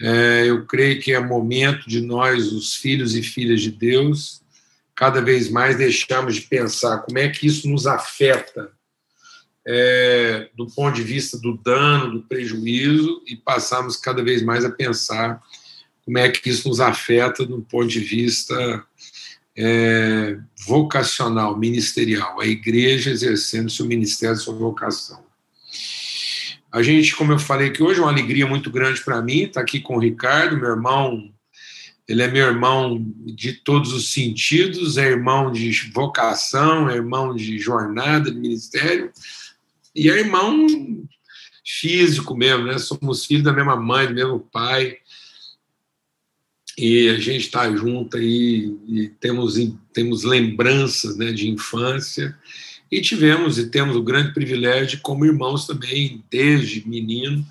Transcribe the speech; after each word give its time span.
É, 0.00 0.44
eu 0.46 0.66
creio 0.66 1.00
que 1.00 1.12
é 1.12 1.20
momento 1.20 1.88
de 1.88 2.00
nós, 2.00 2.52
os 2.52 2.74
filhos 2.74 3.14
e 3.14 3.22
filhas 3.22 3.60
de 3.60 3.70
Deus, 3.70 4.42
cada 4.94 5.20
vez 5.20 5.48
mais 5.48 5.76
deixarmos 5.76 6.36
de 6.36 6.42
pensar 6.42 6.98
como 6.98 7.18
é 7.18 7.28
que 7.28 7.46
isso 7.46 7.68
nos 7.68 7.86
afeta 7.86 8.70
é, 9.66 10.50
do 10.54 10.66
ponto 10.66 10.94
de 10.94 11.02
vista 11.02 11.38
do 11.38 11.56
dano, 11.56 12.12
do 12.12 12.22
prejuízo, 12.22 13.22
e 13.26 13.34
passarmos 13.34 13.96
cada 13.96 14.22
vez 14.22 14.42
mais 14.42 14.64
a 14.64 14.70
pensar 14.70 15.42
como 16.04 16.18
é 16.18 16.28
que 16.28 16.50
isso 16.50 16.68
nos 16.68 16.80
afeta 16.80 17.46
do 17.46 17.62
ponto 17.62 17.86
de 17.86 18.00
vista 18.00 18.84
é, 19.56 20.38
vocacional, 20.66 21.56
ministerial, 21.56 22.40
a 22.40 22.46
igreja 22.46 23.10
exercendo 23.10 23.70
seu 23.70 23.86
ministério, 23.86 24.36
sua 24.36 24.54
vocação. 24.54 25.23
A 26.74 26.82
gente, 26.82 27.14
como 27.14 27.30
eu 27.30 27.38
falei 27.38 27.70
que 27.70 27.84
hoje 27.84 28.00
é 28.00 28.02
uma 28.02 28.10
alegria 28.10 28.48
muito 28.48 28.68
grande 28.68 29.00
para 29.00 29.22
mim 29.22 29.44
estar 29.44 29.60
aqui 29.60 29.78
com 29.78 29.94
o 29.94 30.00
Ricardo, 30.00 30.56
meu 30.56 30.70
irmão, 30.70 31.32
ele 32.08 32.20
é 32.20 32.26
meu 32.26 32.44
irmão 32.44 33.00
de 33.24 33.52
todos 33.52 33.92
os 33.92 34.10
sentidos, 34.10 34.98
é 34.98 35.04
irmão 35.08 35.52
de 35.52 35.70
vocação, 35.92 36.90
é 36.90 36.96
irmão 36.96 37.32
de 37.32 37.60
jornada, 37.60 38.28
de 38.28 38.36
ministério, 38.36 39.12
e 39.94 40.10
é 40.10 40.18
irmão 40.18 40.66
físico 41.64 42.36
mesmo, 42.36 42.64
né? 42.64 42.76
Somos 42.78 43.24
filhos 43.24 43.44
da 43.44 43.52
mesma 43.52 43.76
mãe, 43.76 44.08
do 44.08 44.14
mesmo 44.14 44.40
pai, 44.40 44.96
e 46.76 47.08
a 47.08 47.18
gente 47.20 47.42
está 47.42 47.70
junto 47.70 48.16
aí 48.16 48.76
e 48.88 49.12
temos, 49.20 49.54
temos 49.92 50.24
lembranças 50.24 51.16
né, 51.16 51.30
de 51.30 51.48
infância 51.48 52.36
e 52.94 53.00
tivemos 53.00 53.58
e 53.58 53.66
temos 53.66 53.96
o 53.96 54.02
grande 54.02 54.32
privilégio 54.32 54.86
de, 54.86 54.96
como 54.98 55.26
irmãos 55.26 55.66
também, 55.66 56.24
desde 56.30 56.88
menino, 56.88 57.44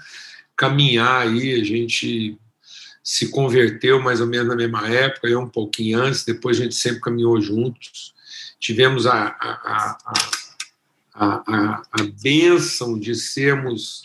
caminhar 0.55 1.27
aí, 1.27 1.59
a 1.59 1.63
gente 1.65 2.37
se 3.03 3.27
converteu 3.27 4.01
mais 4.01 4.21
ou 4.21 4.27
menos 4.27 4.47
na 4.47 4.55
mesma 4.55 4.87
época, 4.87 5.27
eu 5.27 5.41
um 5.41 5.49
pouquinho 5.49 5.99
antes, 5.99 6.23
depois 6.23 6.57
a 6.57 6.63
gente 6.63 6.75
sempre 6.75 7.01
caminhou 7.01 7.41
juntos, 7.41 8.13
tivemos 8.57 9.05
a, 9.05 9.35
a, 9.37 9.97
a, 11.13 11.43
a, 11.45 11.81
a, 11.91 12.03
bênção 12.21 12.97
de 12.97 13.13
sermos 13.13 14.03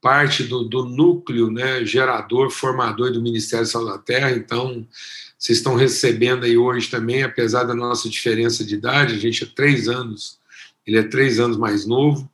parte 0.00 0.44
do, 0.44 0.64
do 0.64 0.86
núcleo 0.86 1.50
né, 1.50 1.84
gerador, 1.84 2.48
formador 2.50 3.12
do 3.12 3.20
Ministério 3.20 3.66
da 3.66 3.70
Saúde 3.70 3.90
da 3.90 3.98
Terra, 3.98 4.30
então 4.30 4.88
vocês 5.38 5.58
estão 5.58 5.74
recebendo 5.74 6.44
aí 6.44 6.56
hoje 6.56 6.88
também, 6.88 7.22
apesar 7.22 7.64
da 7.64 7.74
nossa 7.74 8.08
diferença 8.08 8.64
de 8.64 8.76
idade, 8.76 9.14
a 9.16 9.18
gente 9.18 9.44
é 9.44 9.46
três 9.46 9.86
anos, 9.86 10.39
ele 10.86 10.98
é 10.98 11.02
três 11.02 11.38
anos 11.38 11.56
mais 11.56 11.86
novo, 11.86 12.30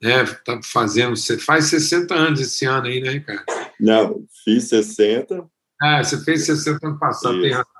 né, 0.00 0.24
tá 0.44 0.60
fazendo, 0.62 1.16
você 1.16 1.38
faz 1.38 1.66
60 1.66 2.14
anos 2.14 2.40
esse 2.40 2.64
ano 2.66 2.86
aí, 2.86 3.00
né, 3.00 3.10
Ricardo? 3.10 3.44
Não, 3.80 4.24
fiz 4.44 4.64
60. 4.64 5.44
Ah, 5.80 6.02
você 6.02 6.22
fez 6.24 6.44
60 6.44 6.86
ano 6.86 6.98
passado, 6.98 7.40
tem 7.40 7.52
razão. 7.52 7.74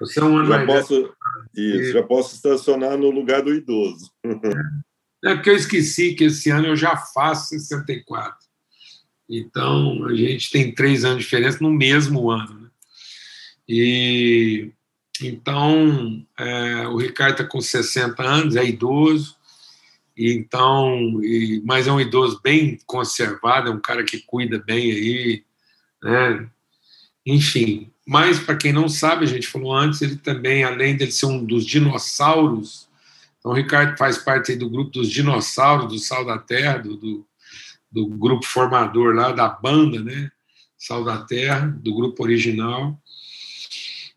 Você 0.00 0.20
é 0.20 0.24
um 0.24 0.36
ano 0.36 0.48
já 0.48 0.64
mais 0.64 0.66
posso, 0.66 1.14
Isso, 1.54 1.92
já 1.92 2.02
posso 2.02 2.34
estacionar 2.34 2.98
no 2.98 3.10
lugar 3.10 3.42
do 3.42 3.54
idoso. 3.54 4.10
É 5.24 5.34
porque 5.34 5.50
eu 5.50 5.56
esqueci 5.56 6.14
que 6.14 6.24
esse 6.24 6.50
ano 6.50 6.66
eu 6.66 6.76
já 6.76 6.96
faço 6.96 7.50
64. 7.50 8.36
Então, 9.30 10.04
a 10.06 10.14
gente 10.14 10.50
tem 10.50 10.74
três 10.74 11.04
anos 11.04 11.18
de 11.18 11.24
diferença 11.24 11.58
no 11.60 11.70
mesmo 11.70 12.30
ano. 12.30 12.60
Né? 12.60 12.68
E 13.68 14.72
então, 15.22 16.26
é, 16.36 16.88
o 16.88 16.96
Ricardo 16.96 17.32
está 17.32 17.44
com 17.44 17.60
60 17.60 18.22
anos, 18.22 18.56
é 18.56 18.64
idoso, 18.64 19.36
então, 20.16 21.22
e, 21.22 21.62
mas 21.64 21.86
é 21.86 21.92
um 21.92 22.00
idoso 22.00 22.40
bem 22.42 22.78
conservado, 22.86 23.70
é 23.70 23.72
um 23.72 23.80
cara 23.80 24.04
que 24.04 24.18
cuida 24.20 24.58
bem 24.58 24.90
aí, 24.90 25.44
né? 26.02 26.48
Enfim, 27.24 27.90
mas 28.06 28.38
para 28.40 28.56
quem 28.56 28.72
não 28.72 28.88
sabe, 28.88 29.24
a 29.24 29.28
gente 29.28 29.46
falou 29.46 29.74
antes, 29.74 30.02
ele 30.02 30.16
também, 30.16 30.64
além 30.64 30.96
de 30.96 31.10
ser 31.10 31.26
um 31.26 31.44
dos 31.44 31.64
dinossauros, 31.64 32.88
então 33.38 33.52
o 33.52 33.54
Ricardo 33.54 33.96
faz 33.96 34.18
parte 34.18 34.54
do 34.56 34.68
grupo 34.68 34.90
dos 34.90 35.10
dinossauros 35.10 35.88
do 35.88 35.98
Sal 35.98 36.24
da 36.24 36.38
Terra, 36.38 36.78
do, 36.78 36.96
do 36.96 37.26
do 37.92 38.06
grupo 38.06 38.46
formador 38.46 39.14
lá, 39.14 39.30
da 39.32 39.48
banda, 39.48 40.02
né? 40.02 40.30
Sal 40.78 41.04
da 41.04 41.18
Terra, 41.18 41.66
do 41.66 41.94
grupo 41.94 42.22
original. 42.22 42.98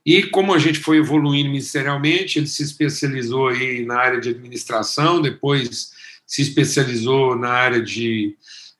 E 0.05 0.23
como 0.23 0.53
a 0.53 0.59
gente 0.59 0.79
foi 0.79 0.97
evoluindo 0.97 1.49
ministerialmente, 1.49 2.37
ele 2.37 2.47
se 2.47 2.61
especializou 2.61 3.47
aí 3.47 3.83
na 3.83 3.97
área 3.97 4.21
de 4.21 4.29
administração, 4.29 5.21
depois 5.21 5.91
se 6.27 6.41
especializou 6.41 7.35
na 7.35 7.49
área 7.49 7.81
de 7.81 8.35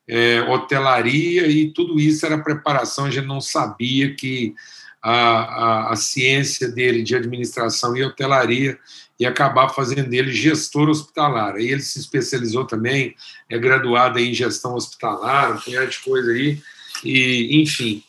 é, 0.06 0.40
hotelaria, 0.42 1.48
e 1.48 1.72
tudo 1.72 1.98
isso 1.98 2.24
era 2.24 2.38
preparação, 2.38 3.06
a 3.06 3.10
gente 3.10 3.26
não 3.26 3.40
sabia 3.40 4.14
que 4.14 4.54
a, 5.02 5.12
a, 5.12 5.92
a 5.92 5.96
ciência 5.96 6.68
dele 6.68 7.02
de 7.02 7.16
administração 7.16 7.96
e 7.96 8.04
hotelaria 8.04 8.78
e 9.18 9.26
acabar 9.26 9.68
fazendo 9.70 10.08
dele 10.08 10.32
gestor 10.32 10.88
hospitalar. 10.88 11.54
Aí 11.54 11.68
ele 11.70 11.82
se 11.82 11.98
especializou 11.98 12.64
também, 12.64 13.14
é 13.48 13.58
graduado 13.58 14.18
em 14.18 14.34
gestão 14.34 14.74
hospitalar, 14.74 15.56
um 15.56 15.60
punhado 15.60 15.90
de 15.90 15.98
coisa 16.00 16.30
aí, 16.30 16.60
e, 17.04 17.60
enfim, 17.62 18.02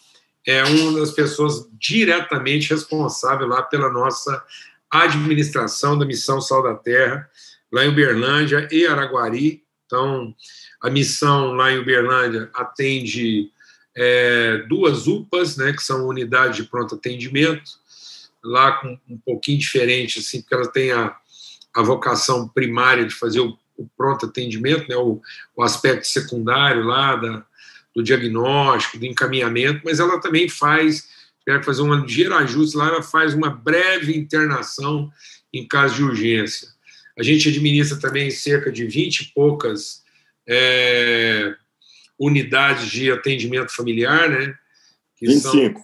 é 0.48 0.64
uma 0.64 1.02
das 1.02 1.12
pessoas 1.12 1.70
diretamente 1.74 2.70
responsável 2.70 3.46
lá 3.46 3.62
pela 3.62 3.92
nossa 3.92 4.42
administração 4.90 6.00
da 6.00 6.06
Missão 6.06 6.40
Sal 6.40 6.64
da 6.64 6.74
Terra, 6.74 7.30
lá 7.70 7.84
em 7.84 7.90
Uberlândia 7.90 8.66
e 8.72 8.88
Araguari. 8.88 9.62
Então, 9.86 10.34
a 10.82 10.90
missão 10.90 11.52
lá 11.52 11.70
em 11.70 11.80
Uberlândia 11.80 12.50
atende 12.54 13.52
é, 13.94 14.64
duas 14.70 15.06
UPAs, 15.06 15.58
né, 15.58 15.74
que 15.74 15.84
são 15.84 16.08
unidades 16.08 16.56
de 16.56 16.64
pronto 16.64 16.96
atendimento, 16.96 17.70
lá 18.42 18.72
com 18.74 18.98
um 19.10 19.18
pouquinho 19.18 19.60
diferente, 19.60 20.20
assim, 20.20 20.40
porque 20.40 20.56
ela 20.56 20.72
tem 20.72 20.94
a, 20.94 21.14
a 21.76 21.82
vocação 21.82 22.48
primária 22.48 23.06
de 23.06 23.14
fazer 23.14 23.42
o, 23.42 23.58
o 23.76 23.86
pronto 23.98 24.28
atendimento, 24.28 24.88
né, 24.88 24.96
o, 24.96 25.22
o 25.58 25.62
aspecto 25.62 26.08
secundário 26.08 26.84
lá 26.84 27.18
da, 27.18 27.46
do 27.98 28.04
diagnóstico, 28.04 29.00
do 29.00 29.08
encaminhamento, 29.08 29.82
mas 29.84 30.00
ela 30.00 30.22
também 30.22 30.48
faz, 30.48 31.10
quer 31.44 31.64
fazer 31.64 31.82
um 31.82 31.96
ligeiro 31.96 32.36
ajuste 32.36 32.78
lá, 32.78 32.90
ela 32.90 33.02
faz 33.02 33.34
uma 33.34 33.50
breve 33.50 34.16
internação 34.16 35.12
em 35.52 35.68
caso 35.68 35.96
de 35.96 36.04
urgência. 36.04 36.68
A 37.18 37.24
gente 37.24 37.50
administra 37.50 37.98
também 37.98 38.30
cerca 38.30 38.72
de 38.72 38.86
20 38.86 39.22
e 39.22 39.34
poucas 39.34 40.04
é, 40.48 41.56
unidades 42.20 42.88
de 42.88 43.12
atendimento 43.12 43.76
familiar, 43.76 44.30
né? 44.30 44.56
Que 45.16 45.26
25. 45.26 45.82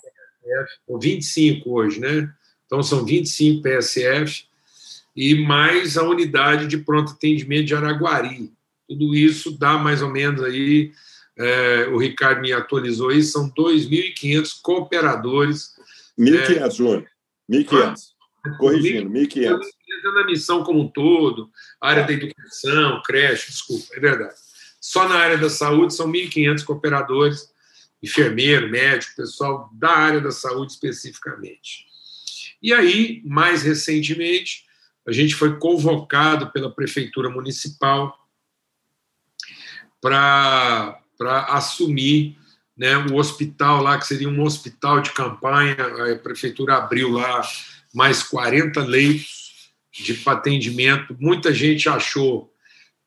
São 0.85 0.99
25 0.99 1.67
hoje, 1.71 1.99
né? 1.99 2.31
Então, 2.67 2.83
são 2.83 3.03
25 3.03 3.63
PSF 3.63 4.45
e 5.15 5.33
mais 5.33 5.97
a 5.97 6.03
unidade 6.03 6.67
de 6.67 6.77
pronto 6.77 7.13
atendimento 7.13 7.65
de 7.65 7.73
Araguari. 7.73 8.51
Tudo 8.87 9.15
isso 9.15 9.57
dá 9.57 9.79
mais 9.79 10.03
ou 10.03 10.11
menos 10.11 10.43
aí, 10.43 10.91
é, 11.37 11.87
o 11.87 11.97
Ricardo 11.97 12.41
me 12.41 12.51
atualizou 12.51 13.09
aí, 13.09 13.23
são 13.23 13.49
2.500 13.51 14.61
cooperadores. 14.61 15.71
1.500, 16.17 16.57
é, 16.57 16.71
Júnior. 16.71 17.07
1.500. 17.49 17.95
Ah, 18.45 18.57
Corrigindo, 18.57 19.09
1.500. 19.09 19.59
Na 20.15 20.25
missão 20.25 20.63
como 20.63 20.81
um 20.81 20.87
todo, 20.87 21.49
área 21.79 22.03
da 22.03 22.11
educação, 22.11 23.01
creche, 23.05 23.51
desculpa, 23.51 23.85
é 23.93 23.99
verdade. 23.99 24.35
Só 24.81 25.07
na 25.07 25.15
área 25.15 25.37
da 25.37 25.49
saúde 25.49 25.93
são 25.93 26.11
1.500 26.11 26.65
cooperadores, 26.65 27.49
enfermeiro, 28.01 28.69
médico, 28.69 29.15
pessoal 29.15 29.69
da 29.73 29.91
área 29.91 30.19
da 30.19 30.31
saúde 30.31 30.73
especificamente. 30.73 31.85
E 32.61 32.73
aí, 32.73 33.21
mais 33.23 33.63
recentemente, 33.63 34.65
a 35.07 35.11
gente 35.11 35.35
foi 35.35 35.57
convocado 35.57 36.51
pela 36.51 36.73
Prefeitura 36.73 37.29
Municipal 37.29 38.17
para 40.01 41.02
assumir 41.27 42.37
né, 42.77 42.97
o 42.97 43.15
hospital 43.15 43.81
lá, 43.81 43.97
que 43.97 44.07
seria 44.07 44.29
um 44.29 44.41
hospital 44.41 45.01
de 45.01 45.11
campanha. 45.11 45.75
A 45.75 46.15
Prefeitura 46.17 46.77
abriu 46.77 47.11
lá 47.11 47.41
mais 47.93 48.23
40 48.23 48.81
leitos 48.83 49.71
de 49.91 50.19
atendimento. 50.25 51.15
Muita 51.19 51.53
gente 51.53 51.87
achou 51.87 52.51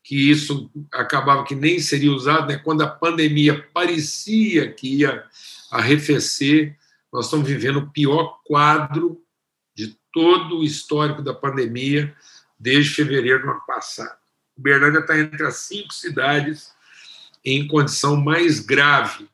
que 0.04 0.30
isso 0.30 0.70
acabava 0.92 1.44
que 1.44 1.54
nem 1.54 1.80
seria 1.80 2.12
usado, 2.12 2.46
né? 2.46 2.58
quando 2.58 2.82
a 2.82 2.86
pandemia 2.86 3.66
parecia 3.74 4.72
que 4.72 4.98
ia 4.98 5.24
arrefecer, 5.70 6.76
nós 7.12 7.24
estamos 7.24 7.48
vivendo 7.48 7.78
o 7.78 7.90
pior 7.90 8.40
quadro 8.44 9.20
todo 10.16 10.60
o 10.60 10.64
histórico 10.64 11.20
da 11.20 11.34
pandemia 11.34 12.16
desde 12.58 12.94
fevereiro 12.94 13.42
do 13.42 13.50
ano 13.50 13.60
passado. 13.66 14.16
Uberlândia 14.56 15.00
está 15.00 15.18
entre 15.18 15.46
as 15.46 15.56
cinco 15.56 15.92
cidades 15.92 16.72
em 17.46 17.66
condição 17.66 18.16
mais 18.16 18.58
grave 18.58 19.28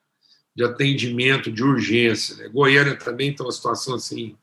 de 0.55 0.63
atendimento 0.63 1.51
de 1.51 1.65
urgência. 1.65 2.37
Né? 2.37 2.49
Goiânia 2.49 2.95
também 2.95 3.31
está 3.31 3.43
uma 3.43 3.51
situação 3.51 3.95
assim 3.95 4.37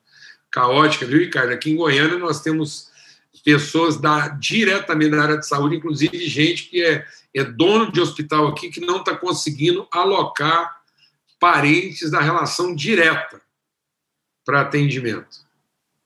caótica, 0.50 1.06
viu, 1.06 1.20
Ricardo? 1.20 1.52
Aqui 1.52 1.70
em 1.70 1.76
Goiânia 1.76 2.18
nós 2.18 2.42
temos 2.42 2.90
pessoas 3.44 3.96
da, 3.96 4.28
diretamente 4.28 5.12
da 5.12 5.22
área 5.22 5.38
de 5.38 5.46
saúde, 5.46 5.76
inclusive 5.76 6.18
gente 6.28 6.64
que 6.64 6.82
é, 6.82 7.06
é 7.32 7.44
dono 7.44 7.92
de 7.92 8.00
hospital 8.00 8.48
aqui 8.48 8.70
que 8.70 8.80
não 8.80 8.98
está 8.98 9.16
conseguindo 9.16 9.86
alocar 9.92 10.80
parentes 11.38 12.10
da 12.10 12.20
relação 12.20 12.74
direta 12.74 13.40
para 14.44 14.62
atendimento, 14.62 15.46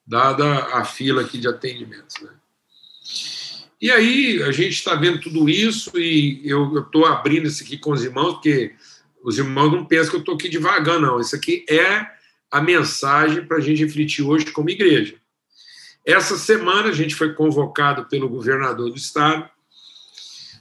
dada 0.07 0.67
a 0.77 0.85
fila 0.85 1.23
aqui 1.23 1.39
de 1.39 1.49
atendimentos. 1.49 2.21
Né? 2.21 2.31
E 3.85 3.91
aí 3.91 4.43
a 4.43 4.51
gente 4.51 4.73
está 4.73 4.95
vendo 4.95 5.21
tudo 5.21 5.47
isso 5.47 5.91
e 5.99 6.41
eu 6.43 6.79
estou 6.79 7.05
abrindo 7.05 7.47
isso 7.47 7.63
aqui 7.63 7.77
com 7.77 7.93
os 7.93 8.03
irmãos, 8.03 8.33
porque 8.33 8.73
os 9.23 9.37
irmãos 9.37 9.71
não 9.71 9.85
pensam 9.85 10.09
que 10.09 10.17
eu 10.17 10.21
estou 10.21 10.35
aqui 10.37 10.49
devagar, 10.49 10.99
não. 10.99 11.21
Isso 11.21 11.37
aqui 11.37 11.67
é 11.69 12.07
a 12.51 12.63
mensagem 12.63 13.45
para 13.45 13.59
a 13.59 13.61
gente 13.61 13.85
refletir 13.85 14.23
hoje 14.23 14.47
como 14.53 14.71
igreja. 14.71 15.17
Essa 16.03 16.39
semana 16.39 16.89
a 16.89 16.93
gente 16.93 17.15
foi 17.15 17.35
convocado 17.35 18.07
pelo 18.07 18.27
governador 18.27 18.89
do 18.89 18.97
estado, 18.97 19.47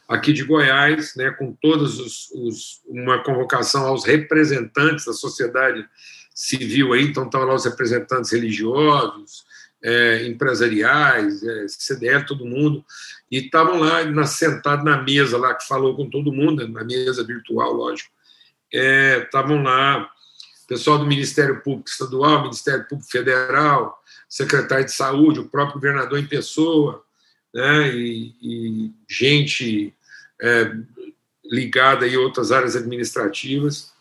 aqui 0.05 0.33
de 0.33 0.43
Goiás, 0.43 1.15
né, 1.15 1.31
com 1.31 1.53
todos 1.53 2.01
os, 2.01 2.29
os 2.31 2.81
uma 2.85 3.23
convocação 3.23 3.87
aos 3.87 4.03
representantes 4.03 5.05
da 5.05 5.13
sociedade 5.13 5.87
civil 6.35 6.91
aí, 6.91 7.03
então 7.03 7.23
estavam 7.23 7.47
lá 7.47 7.55
os 7.55 7.63
representantes 7.63 8.33
religiosos, 8.33 9.45
é, 9.83 10.25
empresariais, 10.25 11.44
é, 11.44 11.68
CDL, 11.68 12.25
todo 12.25 12.45
mundo, 12.45 12.83
e 13.30 13.39
estavam 13.39 13.80
lá 13.80 14.06
na, 14.06 14.25
sentados 14.25 14.85
na 14.85 15.01
mesa 15.01 15.38
lá, 15.38 15.53
que 15.53 15.68
falou 15.68 15.95
com 15.95 16.09
todo 16.09 16.31
mundo, 16.31 16.68
na 16.68 16.83
mesa 16.83 17.24
virtual, 17.24 17.74
lógico, 17.74 18.09
estavam 18.71 19.59
é, 19.59 19.63
lá 19.63 20.09
pessoal 20.68 20.97
do 20.97 21.06
Ministério 21.06 21.62
Público 21.62 21.89
Estadual, 21.89 22.44
Ministério 22.44 22.88
Público 22.88 23.12
Federal, 23.12 24.01
secretário 24.27 24.85
de 24.85 24.91
Saúde, 24.91 25.39
o 25.39 25.50
próprio 25.50 25.75
governador 25.75 26.18
em 26.18 26.25
pessoa, 26.25 27.03
né, 27.53 27.94
e, 27.94 28.33
e 28.41 28.91
gente 29.07 29.94
é, 30.41 30.75
ligada 31.45 32.07
em 32.07 32.15
outras 32.18 32.51
áreas 32.51 32.75
administrativas. 32.75 33.91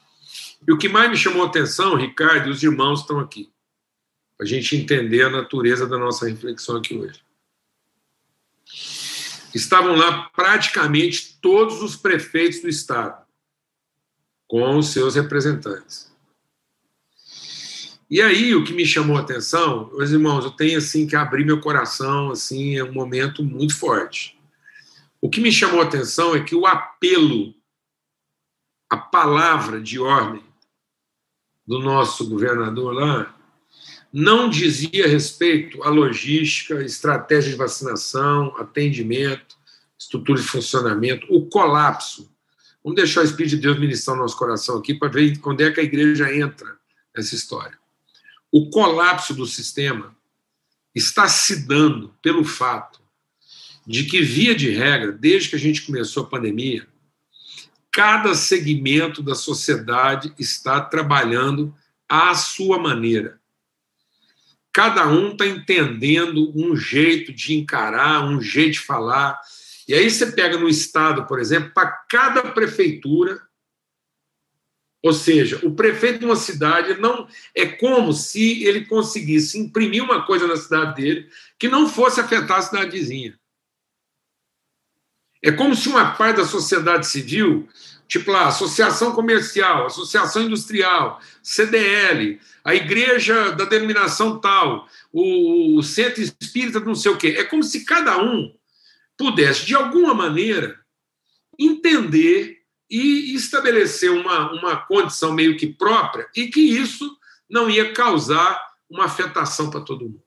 E 0.66 0.72
o 0.72 0.78
que 0.78 0.88
mais 0.88 1.10
me 1.10 1.16
chamou 1.16 1.42
a 1.42 1.46
atenção, 1.46 1.96
Ricardo, 1.96 2.48
e 2.48 2.52
os 2.52 2.62
irmãos 2.62 3.00
estão 3.00 3.18
aqui, 3.18 3.51
a 4.42 4.44
gente 4.44 4.74
entender 4.74 5.22
a 5.22 5.30
natureza 5.30 5.86
da 5.86 5.96
nossa 5.96 6.28
reflexão 6.28 6.76
aqui 6.76 6.96
hoje. 6.96 7.22
Estavam 9.54 9.94
lá 9.94 10.28
praticamente 10.34 11.38
todos 11.40 11.80
os 11.80 11.94
prefeitos 11.94 12.60
do 12.60 12.68
Estado, 12.68 13.24
com 14.48 14.78
os 14.78 14.88
seus 14.88 15.14
representantes. 15.14 16.10
E 18.10 18.20
aí, 18.20 18.52
o 18.52 18.64
que 18.64 18.72
me 18.72 18.84
chamou 18.84 19.16
a 19.16 19.20
atenção, 19.20 19.90
meus 19.94 20.10
irmãos, 20.10 20.44
eu 20.44 20.50
tenho 20.50 20.78
assim 20.78 21.06
que 21.06 21.14
abrir 21.14 21.44
meu 21.44 21.60
coração, 21.60 22.32
assim, 22.32 22.76
é 22.76 22.82
um 22.82 22.92
momento 22.92 23.44
muito 23.44 23.78
forte. 23.78 24.36
O 25.20 25.30
que 25.30 25.40
me 25.40 25.52
chamou 25.52 25.80
a 25.80 25.84
atenção 25.84 26.34
é 26.34 26.42
que 26.42 26.54
o 26.54 26.66
apelo, 26.66 27.54
a 28.90 28.96
palavra 28.96 29.80
de 29.80 30.00
ordem 30.00 30.44
do 31.64 31.78
nosso 31.78 32.28
governador 32.28 32.92
lá, 32.92 33.41
não 34.12 34.50
dizia 34.50 35.08
respeito 35.08 35.82
à 35.82 35.88
logística, 35.88 36.82
estratégia 36.82 37.52
de 37.52 37.56
vacinação, 37.56 38.54
atendimento, 38.58 39.56
estrutura 39.98 40.40
de 40.40 40.46
funcionamento, 40.46 41.26
o 41.30 41.46
colapso. 41.46 42.30
Vamos 42.84 42.96
deixar 42.96 43.22
o 43.22 43.24
Espírito 43.24 43.56
de 43.56 43.62
Deus 43.62 43.78
ministrar 43.78 44.16
o 44.16 44.20
nosso 44.20 44.36
coração 44.36 44.76
aqui 44.76 44.92
para 44.92 45.08
ver 45.08 45.40
onde 45.44 45.64
é 45.64 45.70
que 45.70 45.80
a 45.80 45.84
igreja 45.84 46.34
entra 46.34 46.76
nessa 47.16 47.34
história. 47.34 47.78
O 48.50 48.68
colapso 48.68 49.32
do 49.32 49.46
sistema 49.46 50.14
está 50.94 51.26
se 51.26 51.66
dando 51.66 52.14
pelo 52.20 52.44
fato 52.44 53.00
de 53.86 54.04
que, 54.04 54.20
via 54.20 54.54
de 54.54 54.70
regra, 54.70 55.10
desde 55.10 55.48
que 55.48 55.56
a 55.56 55.58
gente 55.58 55.82
começou 55.82 56.24
a 56.24 56.28
pandemia, 56.28 56.86
cada 57.90 58.34
segmento 58.34 59.22
da 59.22 59.34
sociedade 59.34 60.34
está 60.38 60.80
trabalhando 60.80 61.74
à 62.08 62.34
sua 62.34 62.78
maneira. 62.78 63.40
Cada 64.72 65.06
um 65.06 65.32
está 65.32 65.46
entendendo 65.46 66.52
um 66.56 66.74
jeito 66.74 67.32
de 67.32 67.54
encarar, 67.54 68.24
um 68.24 68.40
jeito 68.40 68.72
de 68.72 68.80
falar. 68.80 69.38
E 69.86 69.94
aí 69.94 70.10
você 70.10 70.32
pega 70.32 70.56
no 70.56 70.68
Estado, 70.68 71.26
por 71.26 71.38
exemplo, 71.38 71.72
para 71.74 71.90
cada 72.08 72.42
prefeitura 72.42 73.40
ou 75.02 75.12
seja, 75.12 75.58
o 75.66 75.74
prefeito 75.74 76.20
de 76.20 76.24
uma 76.24 76.36
cidade 76.36 76.94
não 77.00 77.26
é 77.54 77.66
como 77.66 78.12
se 78.12 78.62
ele 78.62 78.86
conseguisse 78.86 79.58
imprimir 79.58 80.02
uma 80.02 80.24
coisa 80.24 80.46
na 80.46 80.56
cidade 80.56 81.02
dele 81.02 81.28
que 81.58 81.68
não 81.68 81.88
fosse 81.88 82.20
afetar 82.20 82.58
a 82.58 82.62
cidade 82.62 82.92
vizinha. 82.92 83.36
É 85.42 85.50
como 85.50 85.74
se 85.74 85.88
uma 85.88 86.14
parte 86.14 86.36
da 86.36 86.44
sociedade 86.44 87.08
civil, 87.08 87.68
tipo 88.12 88.30
lá, 88.30 88.48
associação 88.48 89.12
comercial, 89.12 89.86
associação 89.86 90.42
industrial, 90.42 91.18
CDL, 91.42 92.38
a 92.62 92.74
igreja 92.74 93.52
da 93.52 93.64
denominação 93.64 94.38
tal, 94.38 94.86
o, 95.10 95.78
o 95.78 95.82
centro 95.82 96.20
espírita 96.20 96.78
não 96.78 96.94
sei 96.94 97.10
o 97.10 97.16
quê, 97.16 97.36
é 97.38 97.44
como 97.44 97.62
se 97.62 97.86
cada 97.86 98.22
um 98.22 98.54
pudesse, 99.16 99.64
de 99.64 99.74
alguma 99.74 100.12
maneira, 100.12 100.78
entender 101.58 102.58
e 102.90 103.34
estabelecer 103.34 104.10
uma, 104.10 104.52
uma 104.52 104.76
condição 104.76 105.32
meio 105.32 105.56
que 105.56 105.66
própria 105.66 106.28
e 106.36 106.48
que 106.48 106.60
isso 106.60 107.16
não 107.48 107.70
ia 107.70 107.94
causar 107.94 108.62
uma 108.90 109.06
afetação 109.06 109.70
para 109.70 109.80
todo 109.80 110.04
mundo. 110.04 110.22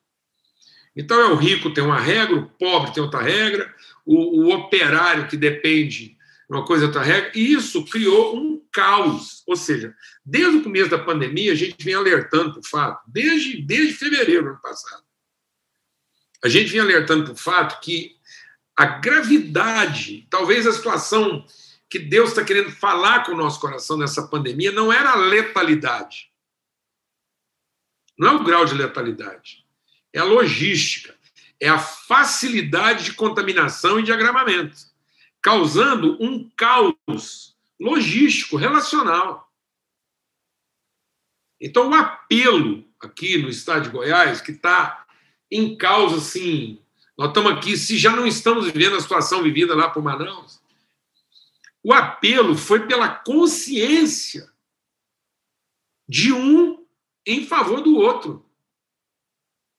Então, 0.95 1.19
é 1.19 1.25
o 1.25 1.35
rico 1.35 1.71
tem 1.71 1.83
uma 1.83 1.99
regra, 1.99 2.35
o 2.35 2.49
pobre 2.49 2.95
tem 2.95 3.03
outra 3.03 3.21
regra, 3.21 3.71
o, 4.03 4.45
o 4.45 4.55
operário 4.55 5.27
que 5.27 5.37
depende 5.37 6.14
de 6.14 6.14
uma 6.49 6.65
coisa 6.65 6.85
outra 6.85 7.01
regra, 7.01 7.31
e 7.35 7.53
isso 7.53 7.85
criou 7.85 8.37
um 8.37 8.63
caos. 8.71 9.43
Ou 9.47 9.55
seja, 9.55 9.95
desde 10.23 10.57
o 10.57 10.63
começo 10.63 10.89
da 10.89 10.99
pandemia, 10.99 11.51
a 11.51 11.55
gente 11.55 11.83
vem 11.83 11.95
alertando 11.95 12.51
para 12.51 12.59
o 12.59 12.67
fato, 12.67 13.03
desde, 13.07 13.61
desde 13.61 13.93
fevereiro 13.93 14.43
do 14.43 14.49
ano 14.49 14.61
passado, 14.61 15.03
a 16.43 16.49
gente 16.49 16.71
vem 16.71 16.81
alertando 16.81 17.23
para 17.23 17.33
o 17.33 17.37
fato 17.37 17.79
que 17.79 18.15
a 18.75 18.85
gravidade, 18.85 20.27
talvez 20.29 20.67
a 20.67 20.73
situação 20.73 21.45
que 21.89 21.97
Deus 21.97 22.29
está 22.29 22.43
querendo 22.43 22.71
falar 22.71 23.23
com 23.23 23.31
o 23.31 23.37
nosso 23.37 23.59
coração 23.59 23.97
nessa 23.97 24.27
pandemia 24.27 24.71
não 24.71 24.91
era 24.91 25.11
a 25.11 25.15
letalidade. 25.15 26.29
Não 28.17 28.29
é 28.29 28.31
o 28.33 28.43
grau 28.43 28.65
de 28.65 28.73
letalidade. 28.73 29.65
É 30.13 30.19
a 30.19 30.23
logística. 30.23 31.15
É 31.59 31.69
a 31.69 31.79
facilidade 31.79 33.05
de 33.05 33.13
contaminação 33.13 33.99
e 33.99 34.03
de 34.03 34.11
agravamento, 34.11 34.75
causando 35.45 36.17
um 36.19 36.49
caos 36.57 37.55
logístico, 37.79 38.57
relacional. 38.57 39.53
Então, 41.61 41.91
o 41.91 41.93
apelo 41.93 42.83
aqui 42.99 43.37
no 43.37 43.49
estado 43.49 43.83
de 43.83 43.89
Goiás, 43.91 44.41
que 44.41 44.49
está 44.49 45.05
em 45.51 45.77
causa, 45.77 46.17
assim, 46.17 46.81
nós 47.15 47.27
estamos 47.27 47.51
aqui, 47.51 47.77
se 47.77 47.95
já 47.95 48.15
não 48.15 48.25
estamos 48.25 48.65
vivendo 48.65 48.95
a 48.95 48.99
situação 48.99 49.43
vivida 49.43 49.75
lá 49.75 49.87
por 49.87 50.01
Manaus, 50.01 50.59
o 51.83 51.93
apelo 51.93 52.57
foi 52.57 52.87
pela 52.87 53.07
consciência 53.07 54.51
de 56.09 56.33
um 56.33 56.83
em 57.23 57.45
favor 57.45 57.81
do 57.81 57.95
outro. 57.95 58.43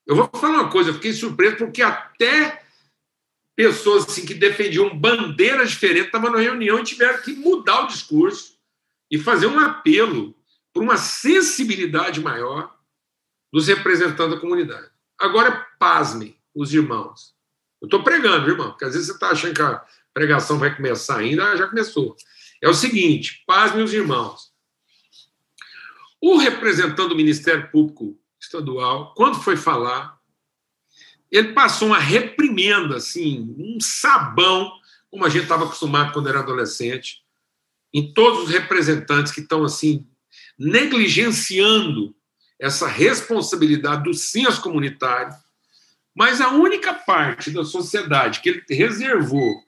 Eu 0.07 0.15
vou 0.15 0.31
falar 0.33 0.61
uma 0.61 0.71
coisa, 0.71 0.91
eu 0.91 0.95
fiquei 0.95 1.13
surpreso 1.13 1.57
porque 1.57 1.83
até 1.83 2.65
pessoas 3.57 4.05
assim, 4.07 4.27
que 4.27 4.35
defendiam 4.35 4.97
bandeiras 4.97 5.71
diferentes 5.71 6.07
estavam 6.07 6.31
na 6.31 6.39
reunião 6.39 6.79
e 6.79 6.85
tiveram 6.85 7.23
que 7.23 7.33
mudar 7.33 7.85
o 7.85 7.89
discurso 7.89 8.59
e 9.11 9.19
fazer 9.19 9.47
um 9.47 9.59
apelo 9.59 10.37
por 10.73 10.83
uma 10.83 10.99
sensibilidade 10.99 12.21
maior 12.21 12.77
dos 13.51 13.67
representantes 13.67 14.35
da 14.35 14.41
comunidade. 14.41 14.91
Agora, 15.19 15.67
pasmem, 15.79 16.37
os 16.55 16.75
irmãos. 16.75 17.35
Eu 17.81 17.87
estou 17.87 18.03
pregando, 18.03 18.49
irmão, 18.49 18.71
porque 18.71 18.85
às 18.85 18.93
vezes 18.93 19.09
você 19.09 19.15
está 19.15 19.31
achando 19.31 19.55
que 19.55 19.63
a 19.63 19.83
pregação 20.13 20.59
vai 20.59 20.75
começar 20.75 21.19
ainda, 21.19 21.57
já 21.57 21.67
começou. 21.67 22.15
É 22.63 22.69
o 22.69 22.75
seguinte, 22.75 23.43
paz, 23.47 23.75
meus 23.75 23.93
irmãos. 23.93 24.53
O 26.21 26.37
representante 26.37 27.09
do 27.09 27.17
Ministério 27.17 27.71
Público 27.71 28.19
Estadual, 28.41 29.15
quando 29.15 29.41
foi 29.41 29.57
falar, 29.57 30.16
ele 31.31 31.53
passou 31.53 31.89
uma 31.89 31.99
reprimenda, 31.99 32.97
assim, 32.97 33.55
um 33.59 33.79
sabão, 33.81 34.71
como 35.11 35.25
a 35.25 35.29
gente 35.29 35.45
estava 35.45 35.65
acostumado 35.65 36.13
quando 36.13 36.29
era 36.29 36.41
adolescente, 36.41 37.23
em 37.93 38.13
todos 38.13 38.45
os 38.45 38.51
representantes 38.51 39.33
que 39.33 39.41
estão, 39.41 39.65
assim, 39.65 40.07
negligenciando 40.59 42.15
essa 42.59 42.87
responsabilidade 42.87 44.05
do 44.05 44.15
senso 44.15 44.61
comunitário, 44.63 45.35
mas 46.15 46.41
a 46.41 46.51
única 46.51 46.95
parte 46.95 47.51
da 47.51 47.65
sociedade 47.65 48.41
que 48.41 48.49
ele 48.49 48.65
reservou 48.71 49.63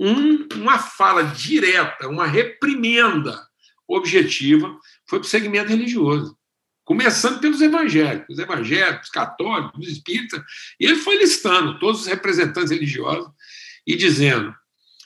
um, 0.00 0.48
uma 0.56 0.78
fala 0.78 1.22
direta, 1.22 2.08
uma 2.08 2.26
reprimenda 2.26 3.40
objetiva, 3.86 4.76
foi 5.06 5.20
para 5.20 5.26
o 5.26 5.30
segmento 5.30 5.68
religioso. 5.68 6.36
Começando 6.84 7.40
pelos 7.40 7.60
evangélicos, 7.60 8.36
os 8.36 8.38
evangélicos, 8.38 9.08
católicos, 9.08 9.86
os 9.86 9.92
espíritas, 9.92 10.42
e 10.80 10.84
ele 10.84 10.96
foi 10.96 11.16
listando 11.16 11.78
todos 11.78 12.02
os 12.02 12.06
representantes 12.06 12.70
religiosos 12.70 13.30
e 13.86 13.96
dizendo: 13.96 14.54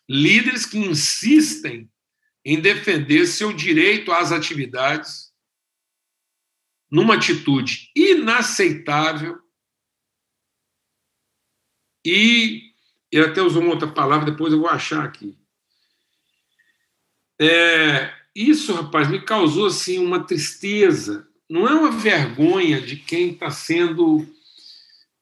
líderes 0.09 0.65
que 0.65 0.79
insistem 0.79 1.91
em 2.45 2.61
defender 2.61 3.27
seu 3.27 3.53
direito 3.53 4.13
às 4.13 4.33
atividades 4.33 5.33
numa 6.91 7.17
atitude 7.17 7.91
inaceitável 7.95 9.39
e 12.07 12.73
ele 13.11 13.27
até 13.27 13.43
usou 13.43 13.61
uma 13.61 13.73
outra 13.73 13.89
palavra, 13.89 14.31
depois 14.31 14.53
eu 14.53 14.61
vou 14.61 14.69
achar 14.69 15.05
aqui. 15.05 15.37
É, 17.41 18.15
isso, 18.35 18.73
rapaz, 18.73 19.09
me 19.11 19.21
causou 19.21 19.67
assim 19.67 19.99
uma 19.99 20.25
tristeza. 20.25 21.29
Não 21.49 21.69
é 21.69 21.75
uma 21.75 21.91
vergonha 21.91 22.81
de 22.81 22.97
quem 22.97 23.33
está 23.33 23.51
sendo 23.51 24.27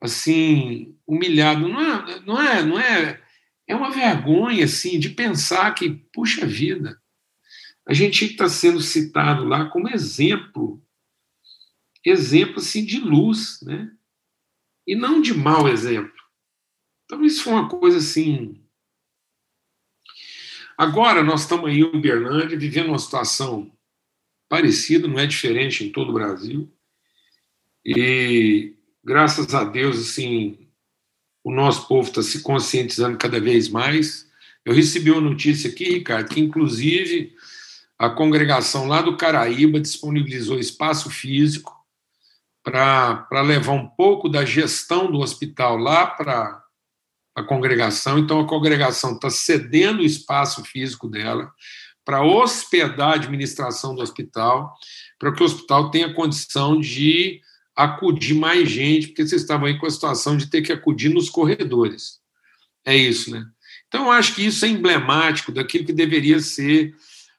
assim 0.01 0.99
humilhado. 1.07 1.69
Não 1.69 1.81
é, 1.81 2.21
não 2.21 2.43
é, 2.43 2.63
não 2.63 2.79
é. 2.81 3.23
É 3.67 3.75
uma 3.75 3.91
vergonha 3.91 4.65
assim 4.65 4.99
de 4.99 5.11
pensar 5.11 5.75
que, 5.75 5.91
puxa 6.13 6.47
vida, 6.47 7.01
a 7.87 7.95
gente 7.95 8.25
está 8.25 8.49
sendo 8.49 8.81
citado 8.81 9.45
lá 9.45 9.67
como 9.71 9.89
exemplo, 9.89 10.83
exemplo 12.05 12.59
assim 12.59 12.85
de 12.85 13.01
luz, 13.01 13.61
né? 13.63 13.91
E 14.87 14.95
não 14.95 15.21
de 15.21 15.33
mau 15.33 15.69
exemplo. 15.69 16.13
Então 17.05 17.25
isso 17.25 17.45
foi 17.45 17.53
uma 17.55 17.69
coisa 17.69 17.99
assim 17.99 18.65
Agora 20.77 21.23
nós 21.23 21.43
estamos 21.43 21.71
aí 21.71 21.79
em 21.79 21.85
Uberlândia 21.85 22.59
vivendo 22.59 22.89
uma 22.89 22.99
situação 22.99 23.71
parecida, 24.49 25.09
não 25.09 25.19
é 25.19 25.27
diferente 25.27 25.85
em 25.85 25.91
todo 25.91 26.11
o 26.11 26.15
Brasil. 26.15 26.73
E 27.85 28.75
graças 29.03 29.55
a 29.55 29.65
Deus, 29.65 29.99
assim, 29.99 30.69
o 31.43 31.53
nosso 31.53 31.87
povo 31.87 32.09
está 32.09 32.23
se 32.23 32.43
conscientizando 32.43 33.19
cada 33.19 33.41
vez 33.41 33.69
mais. 33.69 34.29
Eu 34.65 34.75
recebi 34.75 35.11
uma 35.11 35.21
notícia 35.21 35.71
aqui, 35.71 35.85
Ricardo, 35.85 36.31
que 36.31 36.41
inclusive 36.41 37.35
a 37.99 38.09
congregação 38.09 38.87
lá 38.87 39.03
do 39.03 39.17
Caraíba 39.17 39.81
disponibilizou 39.81 40.59
espaço 40.59 41.11
físico 41.11 41.75
para 42.63 43.43
levar 43.43 43.73
um 43.73 43.87
pouco 43.87 44.29
da 44.29 44.45
gestão 44.45 45.11
do 45.13 45.19
hospital 45.19 45.77
lá 45.77 46.07
para 46.07 46.65
a 47.37 47.43
congregação, 47.43 48.19
então 48.19 48.41
a 48.41 48.47
congregação 48.47 49.15
está 49.15 49.29
cedendo 49.29 50.01
o 50.01 50.05
espaço 50.05 50.65
físico 50.65 51.09
dela 51.09 51.53
para 52.05 52.23
hospedar 52.23 53.11
a 53.11 53.15
administração 53.15 53.95
do 53.95 54.03
hospital, 54.03 54.75
para 55.19 55.33
que 55.33 55.43
o 55.43 55.47
hospital 55.47 55.91
tenha 55.91 56.13
condição 56.13 56.79
de 56.79 57.41
acudir 57.75 58.35
mais 58.35 58.69
gente, 58.69 59.09
porque 59.09 59.27
vocês 59.27 59.43
estavam 59.43 59.67
aí 59.67 59.79
com 59.79 59.87
a 59.87 59.91
situação 59.91 60.37
de 60.37 60.49
ter 60.49 60.63
que 60.63 60.73
acudir 60.73 61.09
nos 61.09 61.29
corredores. 61.29 62.21
É 62.85 62.95
isso, 62.95 63.31
né? 63.31 63.45
Então, 63.89 64.07
eu 64.07 64.11
acho 64.11 64.35
que 64.35 64.45
isso 64.45 64.65
é 64.65 64.69
emblemático 64.69 65.51
daquilo 65.51 65.87
que 65.87 65.93
deveria 65.93 66.41
ser 66.41 66.95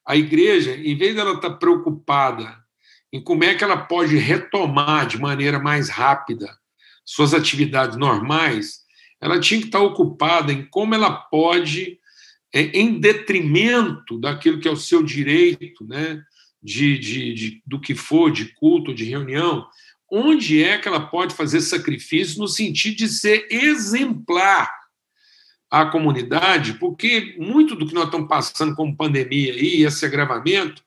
a 0.05 0.15
igreja, 0.15 0.75
em 0.75 0.95
vez 0.95 1.15
dela 1.15 1.33
estar 1.33 1.49
tá 1.49 1.55
preocupada 1.55 2.63
em 3.11 3.21
como 3.21 3.43
é 3.43 3.55
que 3.55 3.63
ela 3.63 3.77
pode 3.77 4.17
retomar 4.17 5.07
de 5.07 5.17
maneira 5.17 5.59
mais 5.59 5.89
rápida 5.89 6.57
suas 7.05 7.33
atividades 7.33 7.97
normais, 7.97 8.79
ela 9.21 9.39
tinha 9.39 9.59
que 9.59 9.67
estar 9.67 9.79
ocupada 9.79 10.51
em 10.51 10.65
como 10.65 10.95
ela 10.95 11.11
pode, 11.11 11.99
em 12.55 12.99
detrimento 12.99 14.17
daquilo 14.17 14.59
que 14.59 14.67
é 14.67 14.71
o 14.71 14.77
seu 14.77 15.03
direito, 15.03 15.85
né, 15.85 16.23
de, 16.63 16.97
de, 16.97 17.33
de, 17.33 17.63
do 17.65 17.79
que 17.79 17.93
for, 17.93 18.31
de 18.31 18.45
culto, 18.55 18.93
de 18.93 19.03
reunião, 19.03 19.67
onde 20.09 20.63
é 20.63 20.77
que 20.77 20.87
ela 20.87 21.05
pode 21.05 21.35
fazer 21.35 21.59
sacrifício 21.59 22.39
no 22.39 22.47
sentido 22.47 22.95
de 22.95 23.09
ser 23.09 23.47
exemplar 23.51 24.71
à 25.69 25.85
comunidade, 25.85 26.75
porque 26.75 27.35
muito 27.37 27.75
do 27.75 27.85
que 27.85 27.93
nós 27.93 28.05
estamos 28.05 28.29
passando 28.29 28.73
como 28.73 28.95
pandemia 28.95 29.53
aí, 29.53 29.83
esse 29.83 30.05
agravamento, 30.05 30.81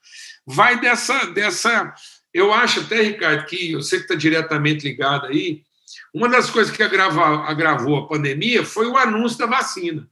vai 0.46 0.80
dessa, 0.80 1.26
dessa. 1.26 1.94
Eu 2.32 2.52
acho 2.52 2.80
até, 2.80 3.02
Ricardo, 3.02 3.44
que 3.44 3.72
eu 3.72 3.82
sei 3.82 3.98
que 3.98 4.04
está 4.06 4.14
diretamente 4.14 4.86
ligado 4.86 5.26
aí, 5.26 5.62
uma 6.14 6.28
das 6.28 6.48
coisas 6.48 6.74
que 6.74 6.82
agravou 6.82 7.96
a 7.96 8.08
pandemia 8.08 8.64
foi 8.64 8.86
o 8.86 8.96
anúncio 8.96 9.38
da 9.38 9.46
vacina. 9.46 10.08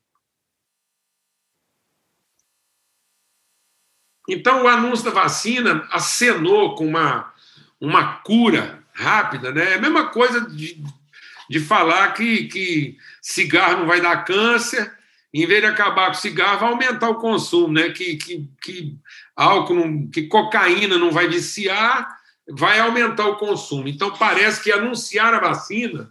Então, 4.28 4.64
o 4.64 4.68
anúncio 4.68 5.04
da 5.04 5.10
vacina 5.10 5.86
acenou 5.90 6.74
com 6.74 6.86
uma, 6.86 7.32
uma 7.80 8.14
cura 8.18 8.82
rápida, 8.92 9.52
né? 9.52 9.72
É 9.72 9.74
a 9.74 9.80
mesma 9.80 10.08
coisa 10.08 10.40
de, 10.40 10.82
de 11.48 11.60
falar 11.60 12.12
que, 12.14 12.44
que 12.44 12.96
cigarro 13.22 13.80
não 13.80 13.86
vai 13.86 14.00
dar 14.00 14.24
câncer, 14.24 14.92
em 15.32 15.46
vez 15.46 15.60
de 15.60 15.66
acabar 15.66 16.08
com 16.08 16.14
cigarro, 16.14 16.60
vai 16.60 16.70
aumentar 16.70 17.10
o 17.10 17.20
consumo, 17.20 17.72
né? 17.72 17.90
Que, 17.90 18.16
que, 18.16 18.48
que 18.62 18.96
álcool, 19.34 20.08
que 20.10 20.22
cocaína 20.22 20.96
não 20.96 21.10
vai 21.10 21.28
viciar, 21.28 22.08
vai 22.48 22.80
aumentar 22.80 23.26
o 23.26 23.36
consumo. 23.36 23.86
Então, 23.86 24.10
parece 24.12 24.62
que 24.62 24.72
anunciar 24.72 25.34
a 25.34 25.40
vacina 25.40 26.10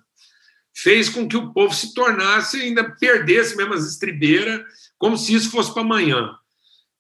fez 0.76 1.10
com 1.10 1.28
que 1.28 1.38
o 1.38 1.52
povo 1.54 1.74
se 1.74 1.94
tornasse, 1.94 2.62
ainda 2.62 2.84
perdesse 2.84 3.56
mesmo 3.56 3.74
as 3.74 3.86
estribeiras, 3.86 4.62
como 4.98 5.18
se 5.18 5.34
isso 5.34 5.50
fosse 5.50 5.74
para 5.74 5.82
amanhã. 5.82 6.36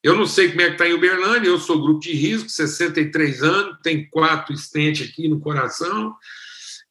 Eu 0.05 0.13
não 0.13 0.27
sei 0.27 0.49
como 0.49 0.61
é 0.61 0.67
que 0.67 0.73
está 0.73 0.87
em 0.87 0.93
Uberlândia, 0.93 1.49
eu 1.49 1.57
sou 1.57 1.81
grupo 1.81 1.99
de 1.99 2.13
risco, 2.13 2.47
63 2.47 3.41
anos, 3.41 3.79
tem 3.81 4.07
quatro 4.07 4.53
estentes 4.53 5.09
aqui 5.09 5.27
no 5.27 5.39
coração, 5.39 6.15